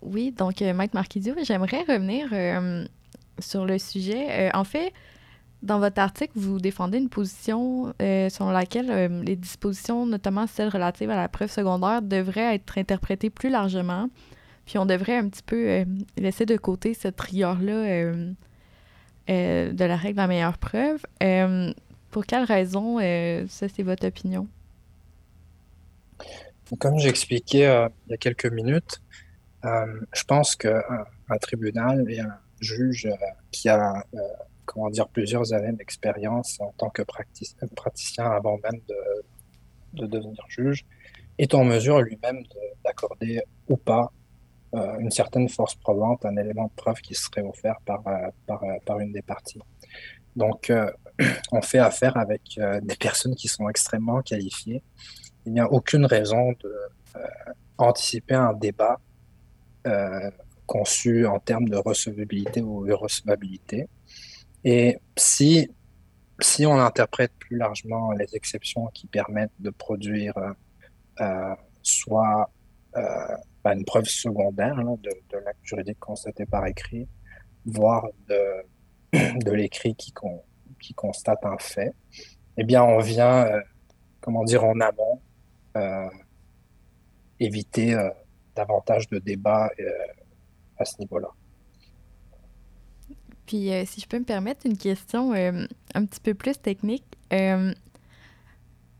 Oui, 0.00 0.30
donc, 0.30 0.62
euh, 0.62 0.72
Maître 0.74 0.94
Marquidio, 0.94 1.34
j'aimerais 1.42 1.82
revenir 1.82 2.28
sur 3.40 3.66
le 3.66 3.78
sujet. 3.78 4.54
en 4.54 4.62
fait, 4.62 4.92
dans 5.62 5.78
votre 5.78 6.00
article, 6.00 6.32
vous 6.36 6.58
défendez 6.58 6.98
une 6.98 7.08
position 7.08 7.92
selon 7.98 8.50
laquelle 8.50 9.22
les 9.24 9.36
dispositions, 9.36 10.06
notamment 10.06 10.46
celles 10.46 10.68
relatives 10.68 11.10
à 11.10 11.16
la 11.16 11.28
preuve 11.28 11.50
secondaire, 11.50 12.00
devraient 12.02 12.54
être 12.54 12.78
interprétées 12.78 13.30
plus 13.30 13.50
largement. 13.50 14.08
Puis 14.66 14.78
on 14.78 14.86
devrait 14.86 15.16
un 15.16 15.28
petit 15.28 15.42
peu 15.42 15.84
laisser 16.16 16.46
de 16.46 16.56
côté 16.56 16.94
cette 16.94 17.20
rigueur-là 17.20 18.32
euh, 19.30 19.72
de 19.72 19.84
la 19.84 19.96
règle 19.96 20.14
de 20.14 20.22
la 20.22 20.26
meilleure 20.26 20.56
preuve. 20.56 21.04
Euh, 21.22 21.70
pour 22.10 22.24
quelle 22.24 22.44
raison, 22.44 22.98
euh, 22.98 23.44
ça 23.48 23.68
c'est 23.68 23.82
votre 23.82 24.06
opinion? 24.06 24.48
Comme 26.78 26.98
j'expliquais 26.98 27.88
il 28.06 28.10
y 28.10 28.14
a 28.14 28.16
quelques 28.16 28.50
minutes, 28.50 29.02
je 29.62 30.24
pense 30.26 30.56
qu'un 30.56 30.80
un 31.28 31.36
tribunal 31.36 32.10
et 32.10 32.20
un 32.20 32.38
juge 32.60 33.08
qui 33.52 33.68
a 33.68 34.02
comment 34.68 34.90
dire, 34.90 35.08
plusieurs 35.08 35.52
années 35.52 35.72
d'expérience 35.72 36.60
en 36.60 36.72
tant 36.76 36.90
que 36.90 37.02
praticien 37.02 38.30
avant 38.30 38.58
même 38.62 38.80
de, 38.88 40.02
de, 40.02 40.06
devenir 40.06 40.44
juge, 40.48 40.84
est 41.38 41.54
en 41.54 41.64
mesure 41.64 42.00
lui-même 42.00 42.42
d'accorder 42.84 43.42
ou 43.68 43.76
pas 43.76 44.12
euh, 44.74 44.98
une 44.98 45.10
certaine 45.10 45.48
force 45.48 45.74
probante, 45.76 46.26
un 46.26 46.36
élément 46.36 46.66
de 46.66 46.72
preuve 46.76 47.00
qui 47.00 47.14
serait 47.14 47.40
offert 47.40 47.76
par, 47.86 48.06
euh, 48.06 48.28
par, 48.46 48.62
euh, 48.62 48.74
par 48.84 49.00
une 49.00 49.12
des 49.12 49.22
parties. 49.22 49.62
Donc, 50.36 50.70
on 51.52 51.62
fait 51.62 51.78
affaire 51.78 52.16
avec 52.16 52.60
des 52.82 52.96
personnes 52.96 53.34
qui 53.34 53.48
sont 53.48 53.68
extrêmement 53.68 54.20
qualifiées. 54.20 54.82
Il 55.46 55.54
n'y 55.54 55.60
a 55.60 55.72
aucune 55.72 56.04
raison 56.04 56.52
de 56.62 56.72
anticiper 57.78 58.34
un 58.34 58.52
débat 58.52 58.98
conçu 60.66 61.26
en 61.26 61.40
termes 61.40 61.68
de 61.68 61.76
recevabilité 61.76 62.60
ou 62.60 62.86
irrecevabilité. 62.86 63.88
Et 64.64 64.98
si, 65.16 65.70
si 66.40 66.66
on 66.66 66.78
interprète 66.78 67.32
plus 67.38 67.56
largement 67.56 68.12
les 68.12 68.34
exceptions 68.34 68.86
qui 68.88 69.06
permettent 69.06 69.52
de 69.58 69.70
produire 69.70 70.34
soit 71.82 72.50
une 73.74 73.84
preuve 73.84 74.06
secondaire 74.06 74.76
de, 74.76 75.38
l'acte 75.44 75.60
juridique 75.62 75.98
constaté 75.98 76.46
par 76.46 76.66
écrit, 76.66 77.08
voire 77.64 78.06
de, 78.28 78.40
de 79.44 79.50
l'écrit 79.52 79.94
qui, 79.94 80.12
qui 80.80 80.94
constate 80.94 81.44
un 81.44 81.58
fait, 81.58 81.94
eh 82.56 82.64
bien, 82.64 82.82
on 82.82 82.98
vient, 82.98 83.46
euh, 83.46 83.60
comment 84.20 84.44
dire, 84.44 84.64
en 84.64 84.80
amont, 84.80 85.20
euh, 85.76 86.08
éviter 87.40 87.94
euh, 87.94 88.10
davantage 88.56 89.08
de 89.08 89.18
débats 89.18 89.70
à 90.76 90.84
ce 90.84 90.98
niveau-là. 90.98 91.28
Puis, 93.48 93.70
si 93.86 94.00
je 94.00 94.06
peux 94.06 94.20
me 94.20 94.24
permettre 94.24 94.66
une 94.66 94.76
question 94.76 95.32
un 95.32 96.04
petit 96.04 96.20
peu 96.20 96.34
plus 96.34 96.60
technique, 96.60 97.02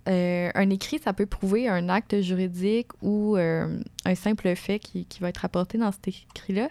euh, 0.09 0.51
un 0.55 0.71
écrit, 0.71 0.99
ça 0.99 1.13
peut 1.13 1.27
prouver 1.27 1.69
un 1.69 1.91
acte 1.91 2.21
juridique 2.23 2.89
ou 3.03 3.37
euh, 3.37 3.79
un 4.07 4.15
simple 4.15 4.55
fait 4.57 4.79
qui, 4.79 5.07
va 5.21 5.29
être 5.29 5.39
rapporté 5.39 5.77
dans 5.77 5.93
cet 5.93 6.09
écrit-là. 6.09 6.71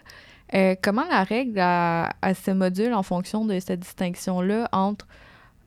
Euh, 0.54 0.74
comment 0.82 1.04
la 1.08 1.22
règle 1.22 1.58
a, 1.60 2.10
ce 2.34 2.50
module 2.50 2.92
en 2.94 3.02
fonction 3.02 3.44
de 3.44 3.60
cette 3.60 3.80
distinction-là 3.80 4.68
entre 4.72 5.06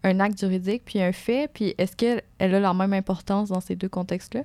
un 0.03 0.19
acte 0.19 0.39
juridique 0.39 0.83
puis 0.83 1.01
un 1.01 1.13
fait? 1.13 1.49
Puis 1.53 1.73
est-ce 1.77 1.95
qu'elle 1.95 2.23
a 2.39 2.59
la 2.59 2.73
même 2.73 2.93
importance 2.93 3.49
dans 3.49 3.61
ces 3.61 3.75
deux 3.75 3.89
contextes-là? 3.89 4.43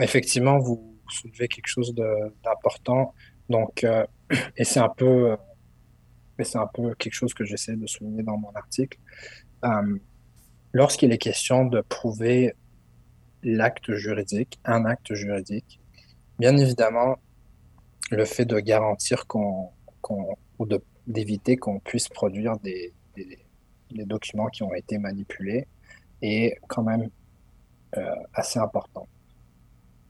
effectivement, 0.00 0.58
vous 0.58 0.98
soulevez 1.08 1.48
quelque 1.48 1.66
chose 1.66 1.94
d'important. 1.94 3.14
Donc, 3.48 3.84
et 4.56 4.64
c'est 4.64 4.80
un 4.80 4.88
peu, 4.88 5.36
c'est 6.42 6.58
un 6.58 6.66
peu 6.66 6.94
quelque 6.94 7.14
chose 7.14 7.34
que 7.34 7.44
j'essaie 7.44 7.76
de 7.76 7.86
souligner 7.86 8.22
dans 8.22 8.36
mon 8.36 8.52
article 8.52 8.98
lorsqu'il 10.72 11.12
est 11.12 11.18
question 11.18 11.64
de 11.64 11.80
prouver 11.80 12.54
l'acte 13.42 13.92
juridique, 13.94 14.58
un 14.64 14.84
acte 14.84 15.14
juridique, 15.14 15.80
bien 16.38 16.56
évidemment, 16.56 17.16
le 18.10 18.24
fait 18.24 18.44
de 18.44 18.58
garantir 18.58 19.26
qu'on, 19.26 19.70
ou 20.58 20.66
d'éviter 21.06 21.56
qu'on 21.56 21.78
puisse 21.80 22.08
produire 22.08 22.58
des, 22.58 22.92
documents 23.90 24.48
qui 24.48 24.62
ont 24.62 24.74
été 24.74 24.98
manipulés 24.98 25.66
est 26.20 26.58
quand 26.68 26.82
même 26.82 27.08
euh, 27.96 28.14
assez 28.34 28.58
important. 28.58 29.08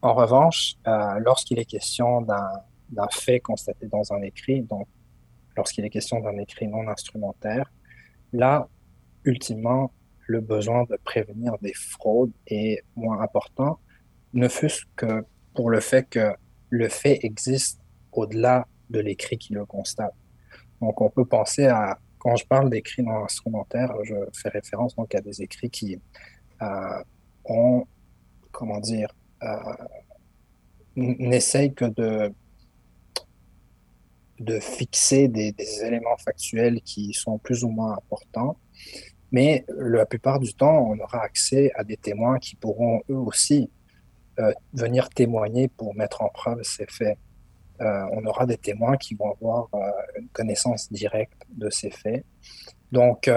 En 0.02 0.14
revanche, 0.14 0.74
euh, 0.86 1.18
lorsqu'il 1.20 1.58
est 1.60 1.64
question 1.64 2.22
d'un, 2.22 2.50
d'un 2.90 3.08
fait 3.10 3.40
constaté 3.40 3.86
dans 3.86 4.12
un 4.12 4.22
écrit, 4.22 4.62
donc 4.62 4.88
lorsqu'il 5.56 5.84
est 5.84 5.90
question 5.90 6.20
d'un 6.20 6.36
écrit 6.38 6.68
non 6.68 6.88
instrumentaire, 6.88 7.72
là, 8.32 8.68
ultimement, 9.24 9.92
le 10.26 10.40
besoin 10.40 10.84
de 10.84 10.96
prévenir 11.02 11.58
des 11.58 11.72
fraudes 11.74 12.32
est 12.46 12.82
moins 12.96 13.20
important, 13.20 13.78
ne 14.34 14.48
fût-ce 14.48 14.82
que 14.94 15.24
pour 15.54 15.70
le 15.70 15.80
fait 15.80 16.08
que 16.08 16.34
le 16.70 16.88
fait 16.88 17.18
existe 17.22 17.80
au-delà 18.12 18.66
de 18.90 19.00
l'écrit 19.00 19.38
qui 19.38 19.54
le 19.54 19.64
constate. 19.64 20.14
Donc, 20.80 21.00
on 21.00 21.10
peut 21.10 21.24
penser 21.24 21.66
à, 21.66 21.98
quand 22.18 22.36
je 22.36 22.46
parle 22.46 22.70
d'écrits 22.70 23.02
non 23.02 23.24
instrumentaires, 23.24 23.92
je 24.04 24.14
fais 24.32 24.48
référence 24.48 24.94
donc 24.96 25.14
à 25.14 25.20
des 25.20 25.42
écrits 25.42 25.70
qui 25.70 26.00
euh, 26.62 27.02
ont, 27.44 27.86
comment 28.52 28.80
dire, 28.80 29.14
euh, 29.42 29.56
n'essayent 30.96 31.74
que 31.74 31.86
de, 31.86 32.32
de 34.40 34.58
fixer 34.60 35.28
des, 35.28 35.52
des, 35.52 35.84
éléments 35.84 36.16
factuels 36.16 36.80
qui 36.82 37.12
sont 37.12 37.38
plus 37.38 37.64
ou 37.64 37.68
moins 37.68 37.92
importants 37.92 38.56
mais 39.30 39.64
la 39.68 40.06
plupart 40.06 40.38
du 40.38 40.54
temps, 40.54 40.88
on 40.90 40.98
aura 40.98 41.22
accès 41.22 41.70
à 41.74 41.84
des 41.84 41.96
témoins 41.96 42.38
qui 42.38 42.56
pourront 42.56 43.02
eux 43.10 43.16
aussi 43.16 43.70
euh, 44.38 44.52
venir 44.72 45.10
témoigner 45.10 45.68
pour 45.68 45.94
mettre 45.94 46.22
en 46.22 46.28
preuve 46.28 46.62
ces 46.62 46.86
faits. 46.86 47.18
Euh, 47.80 48.06
on 48.12 48.24
aura 48.24 48.46
des 48.46 48.56
témoins 48.56 48.96
qui 48.96 49.14
vont 49.14 49.32
avoir 49.32 49.68
euh, 49.74 49.90
une 50.18 50.28
connaissance 50.28 50.90
directe 50.90 51.42
de 51.50 51.68
ces 51.70 51.90
faits. 51.90 52.24
Donc, 52.90 53.30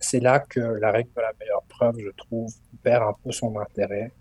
c'est 0.00 0.20
là 0.20 0.40
que 0.40 0.60
la 0.60 0.90
règle 0.90 1.10
de 1.16 1.20
la 1.20 1.32
meilleure 1.38 1.62
preuve, 1.68 1.96
je 2.00 2.10
trouve, 2.10 2.52
perd 2.82 3.04
un 3.04 3.14
peu 3.22 3.30
son 3.30 3.56
intérêt. 3.58 4.12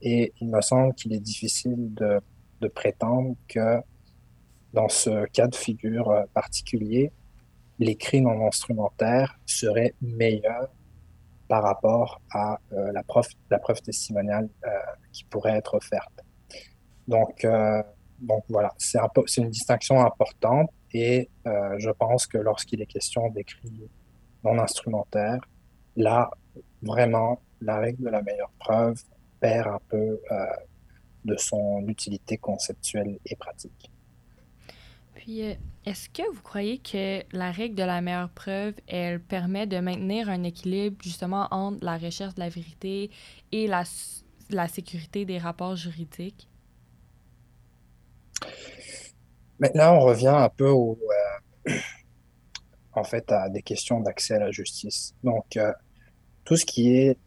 Et 0.00 0.32
il 0.40 0.48
me 0.48 0.62
semble 0.62 0.94
qu'il 0.94 1.12
est 1.12 1.20
difficile 1.20 1.92
de, 1.94 2.20
de 2.62 2.68
prétendre 2.68 3.36
que 3.48 3.80
dans 4.72 4.88
ce 4.88 5.26
cas 5.26 5.46
de 5.46 5.54
figure 5.54 6.24
particulier, 6.34 7.12
l'écrit 7.80 8.20
non 8.20 8.46
instrumentaire 8.46 9.38
serait 9.46 9.94
meilleur 10.00 10.68
par 11.50 11.64
rapport 11.64 12.20
à 12.30 12.60
euh, 12.72 12.92
la, 12.92 13.02
preuve, 13.02 13.26
la 13.50 13.58
preuve 13.58 13.82
testimoniale 13.82 14.48
euh, 14.64 14.68
qui 15.10 15.24
pourrait 15.24 15.56
être 15.56 15.74
offerte. 15.74 16.22
Donc, 17.08 17.44
euh, 17.44 17.82
donc 18.20 18.44
voilà, 18.48 18.72
c'est 18.78 18.98
un 18.98 19.08
une 19.38 19.50
distinction 19.50 20.00
importante 20.00 20.70
et 20.92 21.28
je 21.44 21.90
pense 21.90 22.26
que 22.26 22.36
lorsqu'il 22.36 22.82
est 22.82 22.86
question 22.86 23.28
d'écrit 23.30 23.88
non 24.44 24.58
instrumentaire, 24.58 25.40
là, 25.96 26.30
vraiment, 26.82 27.40
la 27.60 27.78
règle 27.78 28.04
de 28.04 28.10
la 28.10 28.22
meilleure 28.22 28.52
preuve 28.58 29.00
perd 29.40 29.68
un 29.68 29.80
peu 29.88 30.20
de 31.24 31.36
son 31.36 31.84
utilité 31.86 32.36
conceptuelle 32.38 33.18
et 33.24 33.36
pratique. 33.36 33.90
Puis, 35.20 35.42
euh, 35.42 35.54
est-ce 35.84 36.08
que 36.08 36.26
vous 36.32 36.40
croyez 36.40 36.78
que 36.78 37.22
la 37.36 37.50
règle 37.50 37.74
de 37.74 37.82
la 37.82 38.00
meilleure 38.00 38.30
preuve, 38.30 38.72
elle 38.86 39.20
permet 39.20 39.66
de 39.66 39.78
maintenir 39.78 40.30
un 40.30 40.44
équilibre 40.44 40.96
justement 41.02 41.46
entre 41.50 41.84
la 41.84 41.98
recherche 41.98 42.34
de 42.36 42.40
la 42.40 42.48
vérité 42.48 43.10
et 43.52 43.66
la, 43.66 43.84
la 44.48 44.66
sécurité 44.66 45.26
des 45.26 45.36
rapports 45.36 45.76
juridiques? 45.76 46.48
Maintenant, 49.58 49.96
on 49.96 50.00
revient 50.00 50.28
un 50.28 50.48
peu 50.48 50.70
au, 50.70 50.98
euh, 51.68 51.72
en 52.94 53.04
fait 53.04 53.30
à 53.30 53.50
des 53.50 53.60
questions 53.60 54.00
d'accès 54.00 54.36
à 54.36 54.38
la 54.38 54.50
justice. 54.50 55.14
Donc, 55.22 55.58
euh, 55.58 55.70
tout 56.44 56.56
ce 56.56 56.64
qui 56.64 56.96
est 56.96 57.18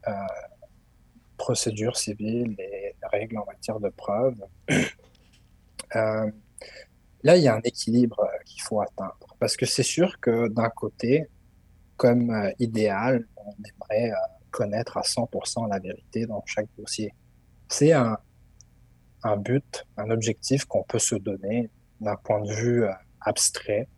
procédure 1.36 1.96
civile 1.96 2.56
et 2.58 2.96
règles 3.12 3.38
en 3.38 3.46
matière 3.46 3.78
de 3.78 3.90
preuve, 3.90 4.34
là, 7.24 7.36
il 7.36 7.42
y 7.42 7.48
a 7.48 7.56
un 7.56 7.60
équilibre 7.64 8.20
euh, 8.20 8.42
qu'il 8.44 8.62
faut 8.62 8.80
atteindre. 8.80 9.16
Parce 9.40 9.56
que 9.56 9.66
c'est 9.66 9.82
sûr 9.82 10.20
que 10.20 10.48
d'un 10.48 10.68
côté, 10.68 11.26
comme 11.96 12.30
euh, 12.30 12.52
idéal, 12.60 13.26
on 13.36 13.52
aimerait 13.52 14.12
euh, 14.12 14.16
connaître 14.50 14.96
à 14.96 15.02
100% 15.02 15.68
la 15.68 15.80
vérité 15.80 16.26
dans 16.26 16.42
chaque 16.46 16.68
dossier. 16.78 17.12
C'est 17.68 17.92
un, 17.92 18.18
but, 19.38 19.84
un 19.96 20.10
objectif 20.10 20.66
qu'on 20.66 20.84
peut 20.84 20.98
se 20.98 21.16
donner 21.16 21.70
d'un 22.00 22.14
point 22.16 22.40
de 22.42 22.52
vue 22.52 22.84
abstrait, 23.22 23.88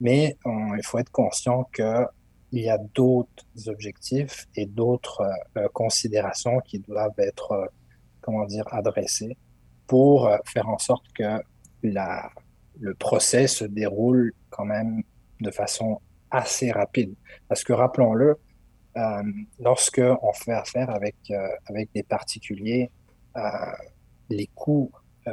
mais 0.00 0.38
il 0.46 0.80
faut 0.84 0.98
être 0.98 1.10
conscient 1.10 1.68
que 1.72 2.06
il 2.52 2.62
y 2.62 2.70
a 2.70 2.78
d'autres 2.78 3.44
objectifs 3.66 4.46
et 4.54 4.64
d'autres 4.64 5.28
considérations 5.72 6.60
qui 6.60 6.78
doivent 6.78 7.18
être, 7.18 7.68
comment 8.20 8.46
dire, 8.46 8.64
adressées 8.72 9.36
pour 9.88 10.30
faire 10.46 10.68
en 10.68 10.78
sorte 10.78 11.04
que 11.12 11.42
la, 11.82 12.30
le 12.80 12.94
procès 12.94 13.46
se 13.46 13.64
déroule 13.64 14.32
quand 14.50 14.64
même 14.64 15.02
de 15.40 15.50
façon 15.50 16.00
assez 16.30 16.70
rapide. 16.72 17.14
Parce 17.48 17.64
que 17.64 17.72
rappelons-le, 17.72 18.36
euh, 18.96 19.22
lorsque 19.60 20.02
on 20.22 20.32
fait 20.32 20.52
affaire 20.52 20.90
avec, 20.90 21.16
euh, 21.30 21.48
avec 21.66 21.90
des 21.94 22.02
particuliers, 22.02 22.90
euh, 23.36 23.40
les 24.30 24.48
coûts, 24.54 24.90
euh, 25.26 25.32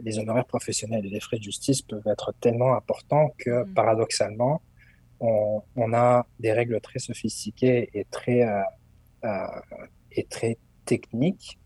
les 0.00 0.18
honoraires 0.18 0.46
professionnels 0.46 1.06
et 1.06 1.10
les 1.10 1.20
frais 1.20 1.38
de 1.38 1.42
justice 1.42 1.82
peuvent 1.82 2.06
être 2.06 2.34
tellement 2.40 2.74
importants 2.74 3.30
que 3.38 3.64
mm. 3.64 3.74
paradoxalement, 3.74 4.62
on, 5.20 5.62
on, 5.76 5.92
a 5.94 6.26
des 6.38 6.52
règles 6.52 6.80
très 6.80 6.98
sophistiquées 6.98 7.90
et 7.92 8.04
très, 8.04 8.46
et 10.12 10.24
très 10.24 10.58
techniques 10.84 11.58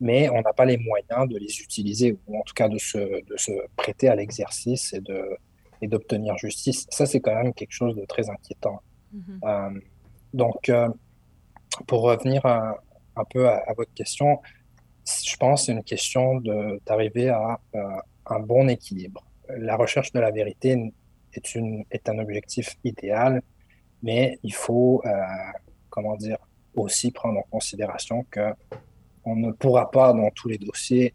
mais 0.00 0.28
on 0.30 0.40
n'a 0.42 0.52
pas 0.52 0.64
les 0.64 0.78
moyens 0.78 1.28
de 1.28 1.38
les 1.38 1.60
utiliser, 1.60 2.16
ou 2.26 2.38
en 2.38 2.42
tout 2.42 2.54
cas 2.54 2.68
de 2.68 2.78
se, 2.78 2.98
de 2.98 3.36
se 3.36 3.52
prêter 3.76 4.08
à 4.08 4.16
l'exercice 4.16 4.92
et 4.92 5.00
de, 5.00 5.36
et 5.80 5.88
d'obtenir 5.88 6.36
justice. 6.38 6.86
Ça, 6.90 7.06
c'est 7.06 7.20
quand 7.20 7.34
même 7.34 7.52
quelque 7.52 7.72
chose 7.72 7.96
de 7.96 8.04
très 8.04 8.30
inquiétant. 8.30 8.80
Mhm. 9.12 9.82
donc, 10.32 10.72
pour 11.86 12.00
revenir 12.00 12.46
un 12.46 13.24
peu 13.28 13.46
à, 13.46 13.56
à, 13.66 13.74
votre 13.74 13.92
question, 13.92 14.40
je 15.06 15.36
pense 15.36 15.60
que 15.60 15.66
c'est 15.66 15.72
une 15.72 15.84
question 15.84 16.40
d'arriver 16.86 17.28
à 17.28 17.60
un 18.26 18.40
bon 18.40 18.68
équilibre. 18.68 19.24
La 19.48 19.76
recherche 19.76 20.12
de 20.12 20.20
la 20.20 20.30
vérité 20.30 20.92
est, 21.34 21.54
une, 21.54 21.84
est 21.90 22.08
un 22.08 22.18
objectif 22.18 22.76
idéal, 22.84 23.42
mais 24.02 24.38
il 24.42 24.54
faut, 24.54 25.02
comment 25.90 26.16
dire, 26.16 26.38
aussi 26.74 27.10
prendre 27.10 27.38
en 27.38 27.46
considération 27.50 28.24
que 28.30 28.54
on 29.24 29.36
ne 29.36 29.52
pourra 29.52 29.90
pas 29.90 30.12
dans 30.12 30.30
tous 30.30 30.48
les 30.48 30.58
dossiers 30.58 31.14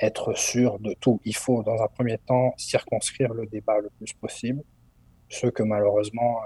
être 0.00 0.36
sûr 0.36 0.78
de 0.78 0.94
tout. 0.94 1.20
Il 1.24 1.36
faut, 1.36 1.62
dans 1.62 1.80
un 1.80 1.86
premier 1.86 2.18
temps, 2.18 2.54
circonscrire 2.56 3.32
le 3.32 3.46
débat 3.46 3.78
le 3.78 3.90
plus 3.90 4.12
possible, 4.12 4.62
ce 5.28 5.46
que 5.46 5.62
malheureusement 5.62 6.40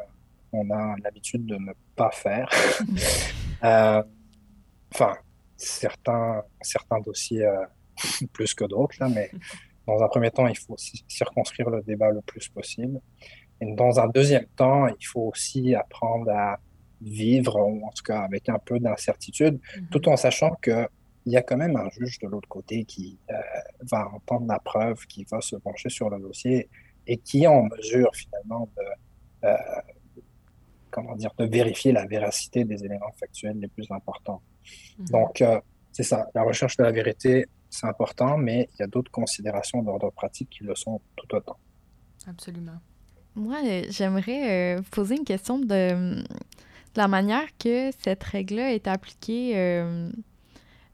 on 0.53 0.71
a 0.71 0.95
l'habitude 1.03 1.47
de 1.47 1.57
ne 1.57 1.73
pas 1.95 2.11
faire. 2.11 2.49
euh, 3.65 4.03
enfin, 4.93 5.17
certains, 5.57 6.43
certains 6.61 7.01
dossiers 7.01 7.45
euh, 7.45 7.65
plus 8.33 8.55
que 8.55 8.65
d'autres, 8.65 8.97
là, 9.01 9.09
mais 9.09 9.31
dans 9.87 10.03
un 10.03 10.09
premier 10.09 10.31
temps, 10.31 10.47
il 10.47 10.59
faut 10.59 10.77
circonscrire 11.09 11.71
le 11.71 11.83
débat 11.83 12.11
le 12.11 12.21
plus 12.21 12.49
possible. 12.49 13.01
Et 13.61 13.73
dans 13.75 14.01
un 14.01 14.09
deuxième 14.09 14.47
temps, 14.57 14.87
il 14.89 15.07
faut 15.07 15.31
aussi 15.33 15.75
apprendre 15.75 16.31
à 16.31 16.59
vivre, 17.01 17.57
ou 17.57 17.87
en 17.87 17.91
tout 17.91 18.03
cas 18.03 18.21
avec 18.21 18.49
un 18.49 18.59
peu 18.59 18.79
d'incertitude, 18.79 19.59
mm-hmm. 19.59 19.89
tout 19.91 20.09
en 20.09 20.17
sachant 20.17 20.53
qu'il 21.27 21.33
y 21.33 21.37
a 21.37 21.43
quand 21.43 21.57
même 21.57 21.77
un 21.77 21.91
juge 21.91 22.21
de 22.21 22.29
l'autre 22.29 22.49
côté 22.49 22.85
qui 22.85 23.19
euh, 23.31 23.35
va 23.83 24.09
entendre 24.15 24.47
la 24.47 24.61
preuve, 24.61 25.05
qui 25.07 25.25
va 25.25 25.41
se 25.41 25.57
pencher 25.57 25.89
sur 25.89 26.09
le 26.09 26.21
dossier 26.21 26.69
et 27.05 27.17
qui 27.17 27.43
est 27.43 27.49
en 27.49 27.65
mesure 27.65 28.15
finalement 28.15 28.71
de, 28.77 29.49
euh, 29.49 29.57
comment 30.93 31.17
dire, 31.17 31.33
de 31.37 31.45
vérifier 31.47 31.91
la 31.91 32.07
véracité 32.07 32.65
des 32.65 32.85
éléments 32.85 33.11
factuels 33.19 33.59
les 33.59 33.67
plus 33.67 33.91
importants. 33.91 34.41
Mhm. 35.01 35.07
Donc, 35.07 35.41
euh, 35.41 35.61
c'est 35.91 36.05
ça, 36.05 36.29
la 36.33 36.45
recherche 36.45 36.77
de 36.77 36.85
la 36.85 36.93
vérité, 36.93 37.47
c'est 37.71 37.87
important, 37.89 38.39
mais 38.39 38.69
il 38.75 38.81
y 38.81 38.83
a 38.85 38.87
d'autres 38.87 39.11
considérations 39.11 39.83
d'ordre 39.83 40.11
pratique 40.13 40.51
qui 40.51 40.63
le 40.63 40.77
sont 40.77 41.01
tout 41.17 41.35
autant. 41.35 41.57
Absolument. 42.29 42.79
Moi, 43.35 43.59
j'aimerais 43.89 44.77
euh, 44.77 44.83
poser 44.93 45.17
une 45.17 45.25
question 45.25 45.59
de, 45.59 46.23
la 46.95 47.09
manière 47.09 47.49
que 47.59 47.91
cette 47.99 48.23
règle-là 48.23 48.75
est 48.75 48.87
appliquée 48.87 49.55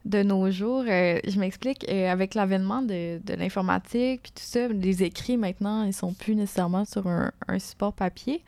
de 0.05 0.21
nos 0.23 0.51
jours. 0.51 0.83
je 0.85 1.39
m'explique, 1.39 1.87
avec 1.89 2.35
l'avènement 2.35 2.81
de, 2.81 3.19
de 3.23 3.33
l'informatique, 3.33 4.23
puis 4.23 4.31
tout 4.31 4.43
ça, 4.43 4.67
les 4.67 5.03
écrits 5.03 5.37
maintenant, 5.37 5.83
ils 5.83 5.93
sont 5.93 6.13
plus 6.13 6.35
nécessairement 6.35 6.85
sur 6.85 7.07
un, 7.07 7.31
un 7.47 7.59
support 7.59 7.93
papier. 7.93 8.43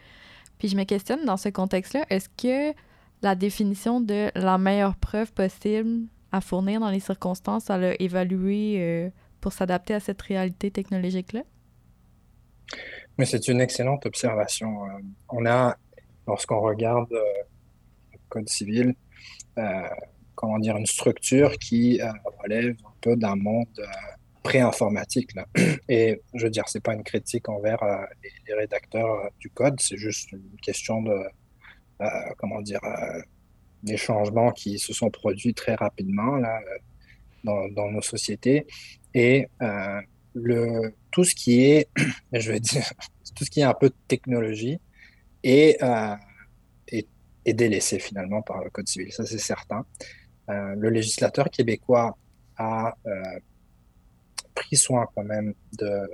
Puis 0.58 0.68
je 0.68 0.76
me 0.76 0.84
questionne 0.84 1.26
dans 1.26 1.38
ce 1.38 1.50
contexte-là, 1.50 2.06
est-ce 2.10 2.30
que 2.30 2.76
la 3.22 3.36
définition 3.36 4.02
de 4.02 4.30
la 4.36 4.58
meilleure 4.58 4.96
preuve 4.96 5.34
possible 5.34 6.08
à 6.32 6.42
fournir 6.42 6.80
dans 6.80 6.90
les 6.90 7.00
circonstances, 7.00 7.70
à 7.70 7.78
l'a 7.78 7.94
euh, 8.00 9.10
pour 9.42 9.54
s'adapter 9.54 9.94
à 9.94 10.00
cette 10.00 10.22
réalité 10.22 10.72
technologique-là? 10.72 11.42
Oui, 13.18 13.26
c'est 13.26 13.48
une 13.48 13.62
excellente 13.62 14.06
observation. 14.06 14.86
Euh, 14.86 14.90
on 15.30 15.46
a, 15.46 15.78
lorsqu'on 16.28 16.60
regarde 16.60 17.12
euh, 17.14 17.24
le 18.14 18.20
Code 18.30 18.50
civil, 18.50 18.96
comment 20.36 20.60
dire, 20.60 20.78
une 20.78 20.86
structure 20.86 21.58
qui 21.58 22.00
relève 22.44 22.76
un 22.86 22.94
peu 23.02 23.16
d'un 23.16 23.36
monde 23.36 23.68
pré-informatique. 24.46 25.32
Et 25.90 26.22
je 26.36 26.44
veux 26.44 26.50
dire, 26.52 26.66
c'est 26.68 26.84
pas 26.84 26.94
une 26.94 27.04
critique 27.04 27.50
envers 27.50 27.80
les, 28.48 28.54
rédacteurs 28.54 29.30
du 29.40 29.50
code, 29.50 29.82
c'est 29.82 29.98
juste 29.98 30.32
une 30.32 30.58
question 30.62 31.02
de, 31.02 31.18
euh, 32.02 32.08
comment 32.38 32.62
dire, 32.62 32.80
euh, 32.84 33.22
des 33.84 33.98
changements 33.98 34.52
qui 34.52 34.78
se 34.80 34.94
sont 34.94 35.10
produits 35.10 35.54
très 35.54 35.76
rapidement 35.76 36.36
là, 36.36 36.60
dans, 37.44 37.90
nos 37.90 38.02
sociétés. 38.02 38.68
Et 39.14 39.48
euh, 39.62 40.02
le, 40.34 40.94
tout 41.12 41.24
ce 41.24 41.34
qui 41.34 41.64
est, 41.64 41.90
je 42.34 42.52
vais 42.52 42.60
dire, 42.60 42.84
tout 43.36 43.46
ce 43.46 43.50
qui 43.50 43.62
est 43.62 43.64
un 43.64 43.74
peu 43.74 43.90
de 43.90 43.96
technologie 44.08 44.80
est, 45.44 45.82
est, 46.88 47.08
est, 47.46 47.54
délaissé 47.54 47.98
finalement 47.98 48.42
par 48.42 48.64
le 48.64 48.70
Code 48.70 48.88
civil, 48.88 49.12
ça 49.12 49.26
c'est 49.26 49.40
certain. 49.40 49.86
Le 50.48 50.90
législateur 50.90 51.50
québécois 51.50 52.18
a 52.58 52.96
pris 54.54 54.76
soin 54.76 55.08
quand 55.14 55.24
même 55.24 55.54
de, 55.78 56.10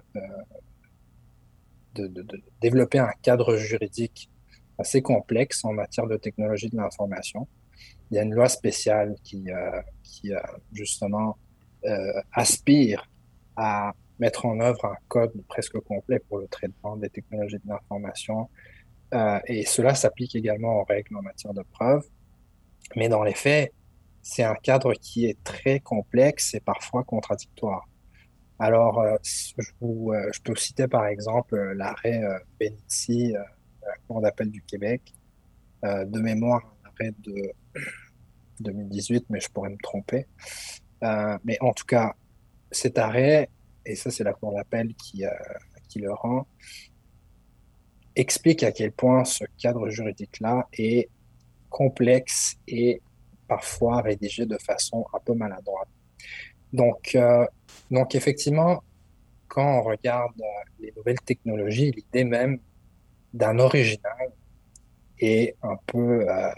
de, 1.96 2.44
développer 2.62 3.00
un 3.00 3.12
cadre 3.22 3.58
juridique 3.58 4.30
assez 4.78 5.02
complexe 5.02 5.64
en 5.64 5.74
matière 5.74 6.08
de 6.08 6.18
technologie 6.18 6.70
de 6.70 6.78
l'information. 6.78 7.48
Il 8.10 8.16
y 8.16 8.20
a 8.20 8.24
une 8.24 8.34
loi 8.34 8.50
spéciale 8.50 9.16
qui, 9.24 9.52
euh, 9.52 9.82
qui 10.04 10.34
euh, 10.34 10.40
justement 10.74 11.38
euh, 11.86 12.22
aspire 12.34 13.10
à 13.56 13.94
mettre 14.20 14.46
en 14.46 14.60
œuvre 14.60 14.86
un 14.86 14.98
code 15.08 15.34
presque 15.48 15.80
complet 15.80 16.20
pour 16.20 16.40
le 16.40 16.48
traitement 16.48 16.96
des 16.96 17.10
technologies 17.10 17.58
de 17.58 17.70
l'information. 17.70 18.50
et 19.48 19.66
cela 19.66 19.94
s'applique 19.96 20.36
également 20.36 20.80
aux 20.80 20.84
règles 20.84 21.18
en 21.18 21.22
matière 21.22 21.54
de 21.54 21.64
preuve. 21.64 22.04
Mais 22.96 23.10
dans 23.10 23.24
les 23.24 23.34
faits, 23.34 23.74
c'est 24.22 24.44
un 24.44 24.56
cadre 24.56 24.94
qui 24.94 25.26
est 25.26 25.44
très 25.44 25.80
complexe 25.80 26.54
et 26.54 26.60
parfois 26.60 27.04
contradictoire. 27.04 27.88
Alors, 28.60 29.04
je, 29.24 29.72
vous, 29.80 30.14
je, 30.32 30.40
peux 30.42 30.56
citer 30.56 30.88
par 30.88 31.08
exemple 31.08 31.56
l'arrêt 31.74 32.22
Benici 32.60 33.34
la 33.82 33.96
Cour 34.08 34.22
d'appel 34.22 34.50
du 34.50 34.62
Québec. 34.62 35.14
Euh, 35.84 36.06
de 36.06 36.20
mémoire, 36.20 36.76
un 36.84 36.90
arrêt 36.90 37.14
de 37.20 37.52
2018, 38.60 39.26
mais 39.30 39.40
je 39.40 39.50
pourrais 39.50 39.70
me 39.70 39.78
tromper. 39.82 40.28
Euh, 41.04 41.38
mais 41.44 41.58
en 41.62 41.74
tout 41.74 41.86
cas, 41.86 42.14
cet 42.72 42.98
arrêt, 42.98 43.50
et 43.86 43.96
ça 43.96 44.12
c'est 44.12 44.24
la 44.24 44.34
Cour 44.34 44.54
d'appel 44.54 44.90
euh, 44.90 45.28
qui 45.90 46.00
le 46.00 46.14
rend, 46.14 46.46
explique 48.16 48.62
à 48.64 48.72
quel 48.72 48.92
point 48.92 49.24
ce 49.26 49.44
cadre 49.58 49.90
juridique-là 49.90 50.68
est 50.74 51.10
complexe 51.70 52.58
et 52.68 53.02
parfois 53.56 53.96
rédigé 54.02 54.46
de 54.46 54.58
façon 54.58 55.00
un 55.14 55.20
peu 55.20 55.34
maladroite. 55.34 55.90
Donc, 56.72 57.18
donc 57.90 58.16
effectivement, 58.16 58.82
quand 59.52 59.80
on 59.80 59.82
regarde 59.84 60.42
les 60.80 60.94
nouvelles 60.96 61.20
technologies, 61.20 61.92
l'idée 61.92 62.24
même 62.24 62.60
d'un 63.34 63.60
original 63.60 64.32
et 65.20 65.56
un 65.62 65.76
peu 65.86 66.30
euh, 66.30 66.50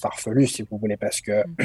farfelu, 0.00 0.48
si 0.48 0.62
vous 0.62 0.76
voulez, 0.78 0.96
parce 0.96 1.20
que 1.20 1.46
mm. 1.46 1.56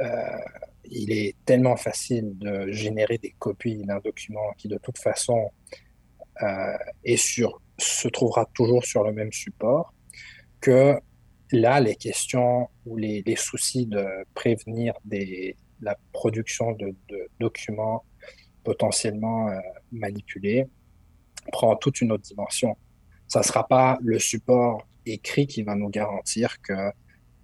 euh, 0.00 0.38
il 0.84 1.12
est 1.12 1.34
tellement 1.46 1.76
facile 1.76 2.36
de 2.36 2.70
générer 2.70 3.16
des 3.16 3.34
copies 3.38 3.82
d'un 3.84 4.00
document 4.00 4.52
qui, 4.58 4.68
de 4.68 4.76
toute 4.76 4.98
façon, 4.98 5.50
euh, 6.42 6.76
est 7.04 7.16
sur, 7.16 7.62
se 7.78 8.08
trouvera 8.08 8.44
toujours 8.52 8.84
sur 8.84 9.02
le 9.02 9.12
même 9.12 9.32
support, 9.32 9.94
que 10.60 11.00
là, 11.52 11.80
les 11.80 11.96
questions 11.96 12.68
ou 12.86 12.96
les, 12.96 13.22
les 13.26 13.36
soucis 13.36 13.86
de 13.86 14.04
prévenir 14.34 14.94
des, 15.04 15.56
la 15.80 15.96
production 16.12 16.72
de, 16.72 16.94
de 17.08 17.28
documents 17.38 18.04
potentiellement 18.64 19.48
euh, 19.48 19.58
manipulés 19.92 20.66
prend 21.52 21.74
toute 21.76 22.00
une 22.00 22.12
autre 22.12 22.24
dimension 22.24 22.76
ça 23.30 23.38
ne 23.38 23.44
sera 23.44 23.66
pas 23.66 23.96
le 24.02 24.18
support 24.18 24.88
écrit 25.06 25.46
qui 25.46 25.62
va 25.62 25.76
nous 25.76 25.88
garantir 25.88 26.60
que 26.62 26.90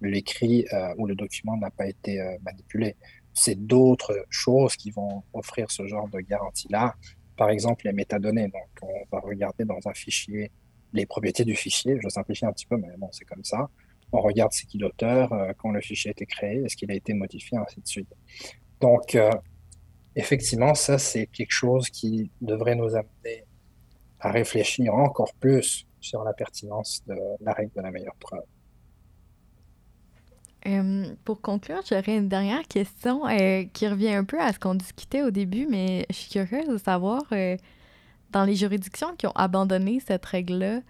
l'écrit 0.01 0.65
euh, 0.73 0.93
ou 0.97 1.07
le 1.07 1.15
document 1.15 1.55
n'a 1.55 1.71
pas 1.71 1.87
été 1.87 2.19
euh, 2.19 2.37
manipulé. 2.43 2.97
C'est 3.33 3.55
d'autres 3.55 4.25
choses 4.29 4.75
qui 4.75 4.91
vont 4.91 5.23
offrir 5.31 5.71
ce 5.71 5.87
genre 5.87 6.09
de 6.09 6.19
garantie-là. 6.19 6.93
Par 7.37 7.49
exemple, 7.49 7.85
les 7.85 7.93
métadonnées. 7.93 8.49
Donc, 8.49 8.67
on 8.81 9.15
va 9.15 9.21
regarder 9.21 9.63
dans 9.63 9.79
un 9.85 9.93
fichier 9.93 10.51
les 10.91 11.05
propriétés 11.05 11.45
du 11.45 11.55
fichier. 11.55 11.97
Je 12.03 12.09
simplifie 12.09 12.45
un 12.45 12.51
petit 12.51 12.65
peu, 12.65 12.75
mais 12.75 12.89
bon, 12.97 13.09
c'est 13.13 13.25
comme 13.25 13.45
ça. 13.45 13.69
On 14.11 14.21
regarde 14.21 14.51
c'est 14.53 14.65
qui 14.65 14.77
l'auteur, 14.77 15.31
euh, 15.33 15.51
quand 15.57 15.71
le 15.71 15.81
fichier 15.81 16.09
a 16.09 16.11
été 16.11 16.25
créé, 16.25 16.63
est-ce 16.63 16.75
qu'il 16.77 16.91
a 16.91 16.95
été 16.95 17.13
modifié, 17.13 17.57
ainsi 17.57 17.81
de 17.81 17.87
suite. 17.87 18.13
Donc, 18.79 19.17
effectivement, 20.15 20.75
ça, 20.75 20.97
c'est 20.99 21.25
quelque 21.27 21.51
chose 21.51 21.89
qui 21.89 22.29
devrait 22.41 22.75
nous 22.75 22.95
amener 22.95 23.45
à 24.19 24.31
réfléchir 24.31 24.93
encore 24.93 25.33
plus 25.39 25.87
sur 25.99 26.23
la 26.23 26.33
pertinence 26.33 27.01
de 27.07 27.15
la 27.41 27.53
règle 27.53 27.71
de 27.75 27.81
la 27.81 27.91
meilleure 27.91 28.15
preuve. 28.19 28.43
Euh, 30.67 31.15
pour 31.23 31.41
conclure, 31.41 31.81
j'aurais 31.87 32.17
une 32.17 32.27
dernière 32.27 32.67
question 32.67 33.25
euh, 33.27 33.63
qui 33.71 33.87
revient 33.87 34.13
un 34.13 34.25
peu 34.25 34.39
à 34.39 34.51
ce 34.51 34.59
qu'on 34.59 34.75
discutait 34.75 35.23
au 35.23 35.31
début, 35.31 35.65
mais 35.69 36.05
je 36.09 36.15
suis 36.15 36.31
curieuse 36.31 36.67
de 36.67 36.77
savoir, 36.77 37.23
euh, 37.31 37.55
dans 38.31 38.43
les 38.43 38.55
juridictions 38.55 39.15
qui 39.15 39.27
ont 39.27 39.35
abandonné 39.35 40.01
cette 40.05 40.25
règle-là, 40.25 40.81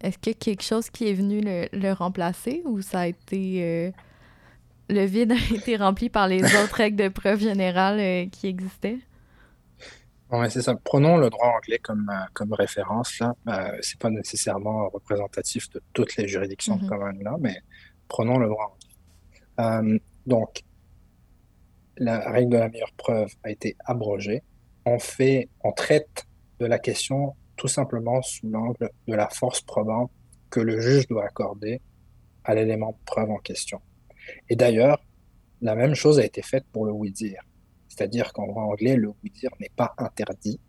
est-ce 0.00 0.18
qu'il 0.18 0.32
y 0.32 0.36
a 0.36 0.38
quelque 0.38 0.62
chose 0.62 0.90
qui 0.90 1.08
est 1.08 1.14
venu 1.14 1.40
le, 1.40 1.68
le 1.72 1.92
remplacer 1.92 2.62
ou 2.64 2.80
ça 2.82 3.00
a 3.00 3.06
été... 3.08 3.92
le 4.88 5.04
vide 5.04 5.32
a 5.32 5.36
été 5.54 5.76
rempli 5.76 6.08
par 6.10 6.28
les 6.28 6.42
autres 6.56 6.74
règles 6.76 6.96
de 7.04 7.08
preuve 7.08 7.40
générales 7.40 8.28
qui 8.30 8.46
existaient? 8.48 8.98
Oui, 10.30 10.50
c'est 10.50 10.60
ça. 10.62 10.74
Prenons 10.76 11.16
le 11.16 11.30
droit 11.30 11.48
anglais 11.56 11.78
comme, 11.78 12.08
euh, 12.10 12.26
comme 12.34 12.52
référence. 12.52 13.18
Là, 13.18 13.34
euh, 13.48 13.78
c'est 13.80 13.98
pas 13.98 14.10
nécessairement 14.10 14.88
représentatif 14.90 15.70
de 15.70 15.82
toutes 15.94 16.16
les 16.16 16.28
juridictions 16.28 16.76
de 16.76 16.82
Mhm. 16.82 16.88
common 16.88 17.12
law, 17.22 17.38
mais 17.40 17.56
prenons 18.08 18.38
le 18.38 18.48
droit 18.48 18.76
anglais. 19.58 19.94
Euh, 19.94 19.98
donc, 20.26 20.62
la 21.96 22.30
règle 22.30 22.50
de 22.52 22.56
la 22.58 22.68
meilleure 22.68 22.92
preuve 22.96 23.34
a 23.42 23.50
été 23.50 23.76
abrogée. 23.86 24.42
On 24.84 24.98
fait, 24.98 25.48
on 25.64 25.72
traite 25.72 26.26
de 26.60 26.66
la 26.66 26.78
question 26.78 27.34
tout 27.58 27.68
simplement 27.68 28.22
sous 28.22 28.48
l'angle 28.48 28.90
de 29.06 29.14
la 29.14 29.28
force 29.28 29.60
probante 29.60 30.10
que 30.48 30.60
le 30.60 30.80
juge 30.80 31.06
doit 31.08 31.24
accorder 31.24 31.82
à 32.44 32.54
l'élément 32.54 32.92
de 32.92 33.04
preuve 33.04 33.30
en 33.30 33.38
question. 33.38 33.80
Et 34.48 34.56
d'ailleurs, 34.56 35.04
la 35.60 35.74
même 35.74 35.94
chose 35.94 36.18
a 36.18 36.24
été 36.24 36.40
faite 36.40 36.64
pour 36.72 36.86
le 36.86 36.92
oui-dire. 36.92 37.42
C'est-à-dire 37.88 38.32
qu'en 38.32 38.46
droit 38.46 38.62
anglais, 38.62 38.96
le 38.96 39.10
oui-dire 39.22 39.50
n'est 39.60 39.72
pas 39.74 39.92
interdit, 39.98 40.60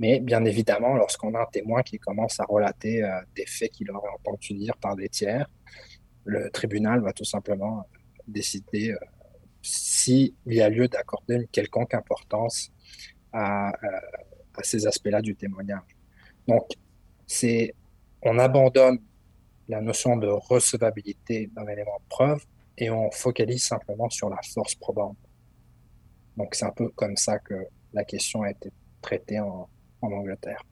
mais 0.00 0.18
bien 0.18 0.44
évidemment, 0.44 0.94
lorsqu'on 0.94 1.34
a 1.34 1.42
un 1.42 1.46
témoin 1.46 1.82
qui 1.82 1.98
commence 1.98 2.40
à 2.40 2.44
relater 2.44 3.04
euh, 3.04 3.20
des 3.36 3.46
faits 3.46 3.70
qu'il 3.70 3.90
aurait 3.90 4.10
entendu 4.10 4.54
dire 4.54 4.76
par 4.78 4.96
des 4.96 5.08
tiers, 5.08 5.48
le 6.24 6.50
tribunal 6.50 7.00
va 7.02 7.12
tout 7.12 7.24
simplement 7.24 7.86
décider 8.26 8.92
euh, 8.92 8.96
s'il 9.62 10.34
y 10.46 10.60
a 10.60 10.68
lieu 10.68 10.88
d'accorder 10.88 11.36
une 11.36 11.48
quelconque 11.48 11.94
importance 11.94 12.72
euh, 13.34 13.38
à 13.38 14.62
ces 14.62 14.86
aspects-là 14.86 15.22
du 15.22 15.36
témoignage. 15.36 15.99
Donc, 16.48 16.66
c'est, 17.26 17.74
on 18.22 18.38
abandonne 18.38 18.98
la 19.68 19.80
notion 19.80 20.16
de 20.16 20.26
recevabilité 20.26 21.48
d'un 21.54 21.66
élément 21.68 21.98
de 22.00 22.08
preuve 22.08 22.44
et 22.76 22.90
on 22.90 23.10
focalise 23.10 23.64
simplement 23.64 24.10
sur 24.10 24.28
la 24.30 24.40
force 24.54 24.74
probante. 24.74 25.16
Donc, 26.36 26.54
c'est 26.54 26.64
un 26.64 26.72
peu 26.72 26.88
comme 26.90 27.16
ça 27.16 27.38
que 27.38 27.54
la 27.92 28.04
question 28.04 28.42
a 28.42 28.50
été 28.50 28.72
traitée 29.00 29.40
en, 29.40 29.68
en 30.02 30.12
Angleterre. 30.12 30.62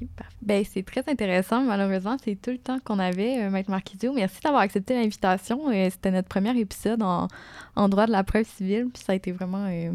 Ok, 0.00 0.08
parfait. 0.16 0.36
Ben, 0.42 0.64
c'est 0.64 0.82
très 0.84 1.02
intéressant. 1.08 1.62
Malheureusement, 1.62 2.16
c'est 2.22 2.36
tout 2.36 2.50
le 2.50 2.58
temps 2.58 2.78
qu'on 2.80 2.98
avait, 2.98 3.42
euh, 3.42 3.50
Maître 3.50 3.70
Marquisio. 3.70 4.12
Merci 4.12 4.40
d'avoir 4.42 4.62
accepté 4.62 4.94
l'invitation. 4.94 5.70
Euh, 5.70 5.88
C'était 5.90 6.10
notre 6.10 6.28
premier 6.28 6.58
épisode 6.58 7.02
en, 7.02 7.28
en 7.74 7.88
droit 7.88 8.06
de 8.06 8.12
la 8.12 8.22
preuve 8.24 8.46
civile. 8.46 8.88
Puis 8.92 9.02
ça 9.02 9.12
a 9.12 9.16
été 9.16 9.32
vraiment 9.32 9.66
euh, 9.66 9.92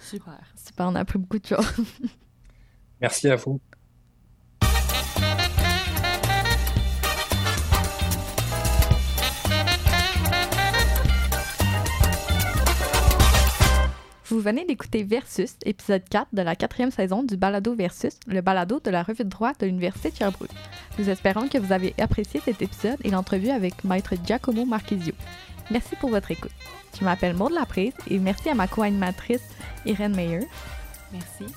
Super. 0.00 0.38
super. 0.56 0.86
On 0.88 0.94
a 0.94 1.00
appris 1.00 1.18
beaucoup 1.18 1.38
de 1.38 1.46
choses. 1.46 1.74
Merci 3.00 3.28
à 3.28 3.36
vous. 3.36 3.60
Vous 14.32 14.40
venez 14.40 14.64
d'écouter 14.64 15.02
Versus, 15.02 15.56
épisode 15.66 16.08
4 16.08 16.28
de 16.32 16.40
la 16.40 16.56
quatrième 16.56 16.90
saison 16.90 17.22
du 17.22 17.36
Balado 17.36 17.74
Versus, 17.74 18.18
le 18.26 18.40
balado 18.40 18.80
de 18.82 18.88
la 18.88 19.02
revue 19.02 19.24
de 19.24 19.28
droit 19.28 19.52
de 19.60 19.66
l'Université 19.66 20.10
de 20.10 20.16
Sherbrooke. 20.16 20.48
Nous 20.98 21.10
espérons 21.10 21.48
que 21.48 21.58
vous 21.58 21.70
avez 21.70 21.94
apprécié 22.00 22.40
cet 22.42 22.62
épisode 22.62 22.96
et 23.04 23.10
l'entrevue 23.10 23.50
avec 23.50 23.84
Maître 23.84 24.14
Giacomo 24.24 24.64
Marchisio. 24.64 25.12
Merci 25.70 25.96
pour 25.96 26.08
votre 26.08 26.30
écoute. 26.30 26.50
Je 26.98 27.04
m'appelle 27.04 27.36
Maud 27.36 27.52
Laprise 27.52 27.92
et 28.08 28.18
merci 28.18 28.48
à 28.48 28.54
ma 28.54 28.68
co-animatrice 28.68 29.42
Irène 29.84 30.16
Meyer. 30.16 30.48
Merci. 31.12 31.54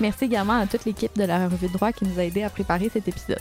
Merci 0.00 0.24
également 0.24 0.58
à 0.58 0.66
toute 0.66 0.86
l'équipe 0.86 1.16
de 1.16 1.22
la 1.22 1.46
revue 1.46 1.68
de 1.68 1.72
droit 1.74 1.92
qui 1.92 2.06
nous 2.06 2.18
a 2.18 2.24
aidé 2.24 2.42
à 2.42 2.50
préparer 2.50 2.88
cet 2.88 3.06
épisode. 3.06 3.38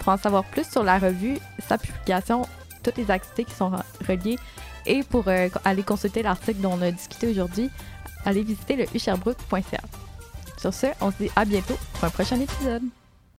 Pour 0.00 0.12
en 0.12 0.18
savoir 0.18 0.44
plus 0.44 0.70
sur 0.70 0.82
la 0.82 0.98
revue, 0.98 1.38
sa 1.66 1.78
publication, 1.78 2.46
toutes 2.82 2.98
les 2.98 3.10
activités 3.10 3.44
qui 3.44 3.54
sont 3.54 3.72
reliées 4.06 4.36
et 4.86 5.02
pour 5.02 5.28
euh, 5.28 5.48
aller 5.64 5.82
consulter 5.82 6.22
l'article 6.22 6.60
dont 6.60 6.74
on 6.74 6.82
a 6.82 6.90
discuté 6.90 7.28
aujourd'hui, 7.28 7.70
allez 8.24 8.42
visiter 8.42 8.76
le 8.76 8.86
usherbrook.ca. 8.94 9.80
Sur 10.58 10.72
ce, 10.72 10.86
on 11.00 11.10
se 11.10 11.16
dit 11.18 11.30
à 11.36 11.44
bientôt 11.44 11.76
pour 11.94 12.04
un 12.04 12.10
prochain 12.10 12.40
épisode. 12.40 12.82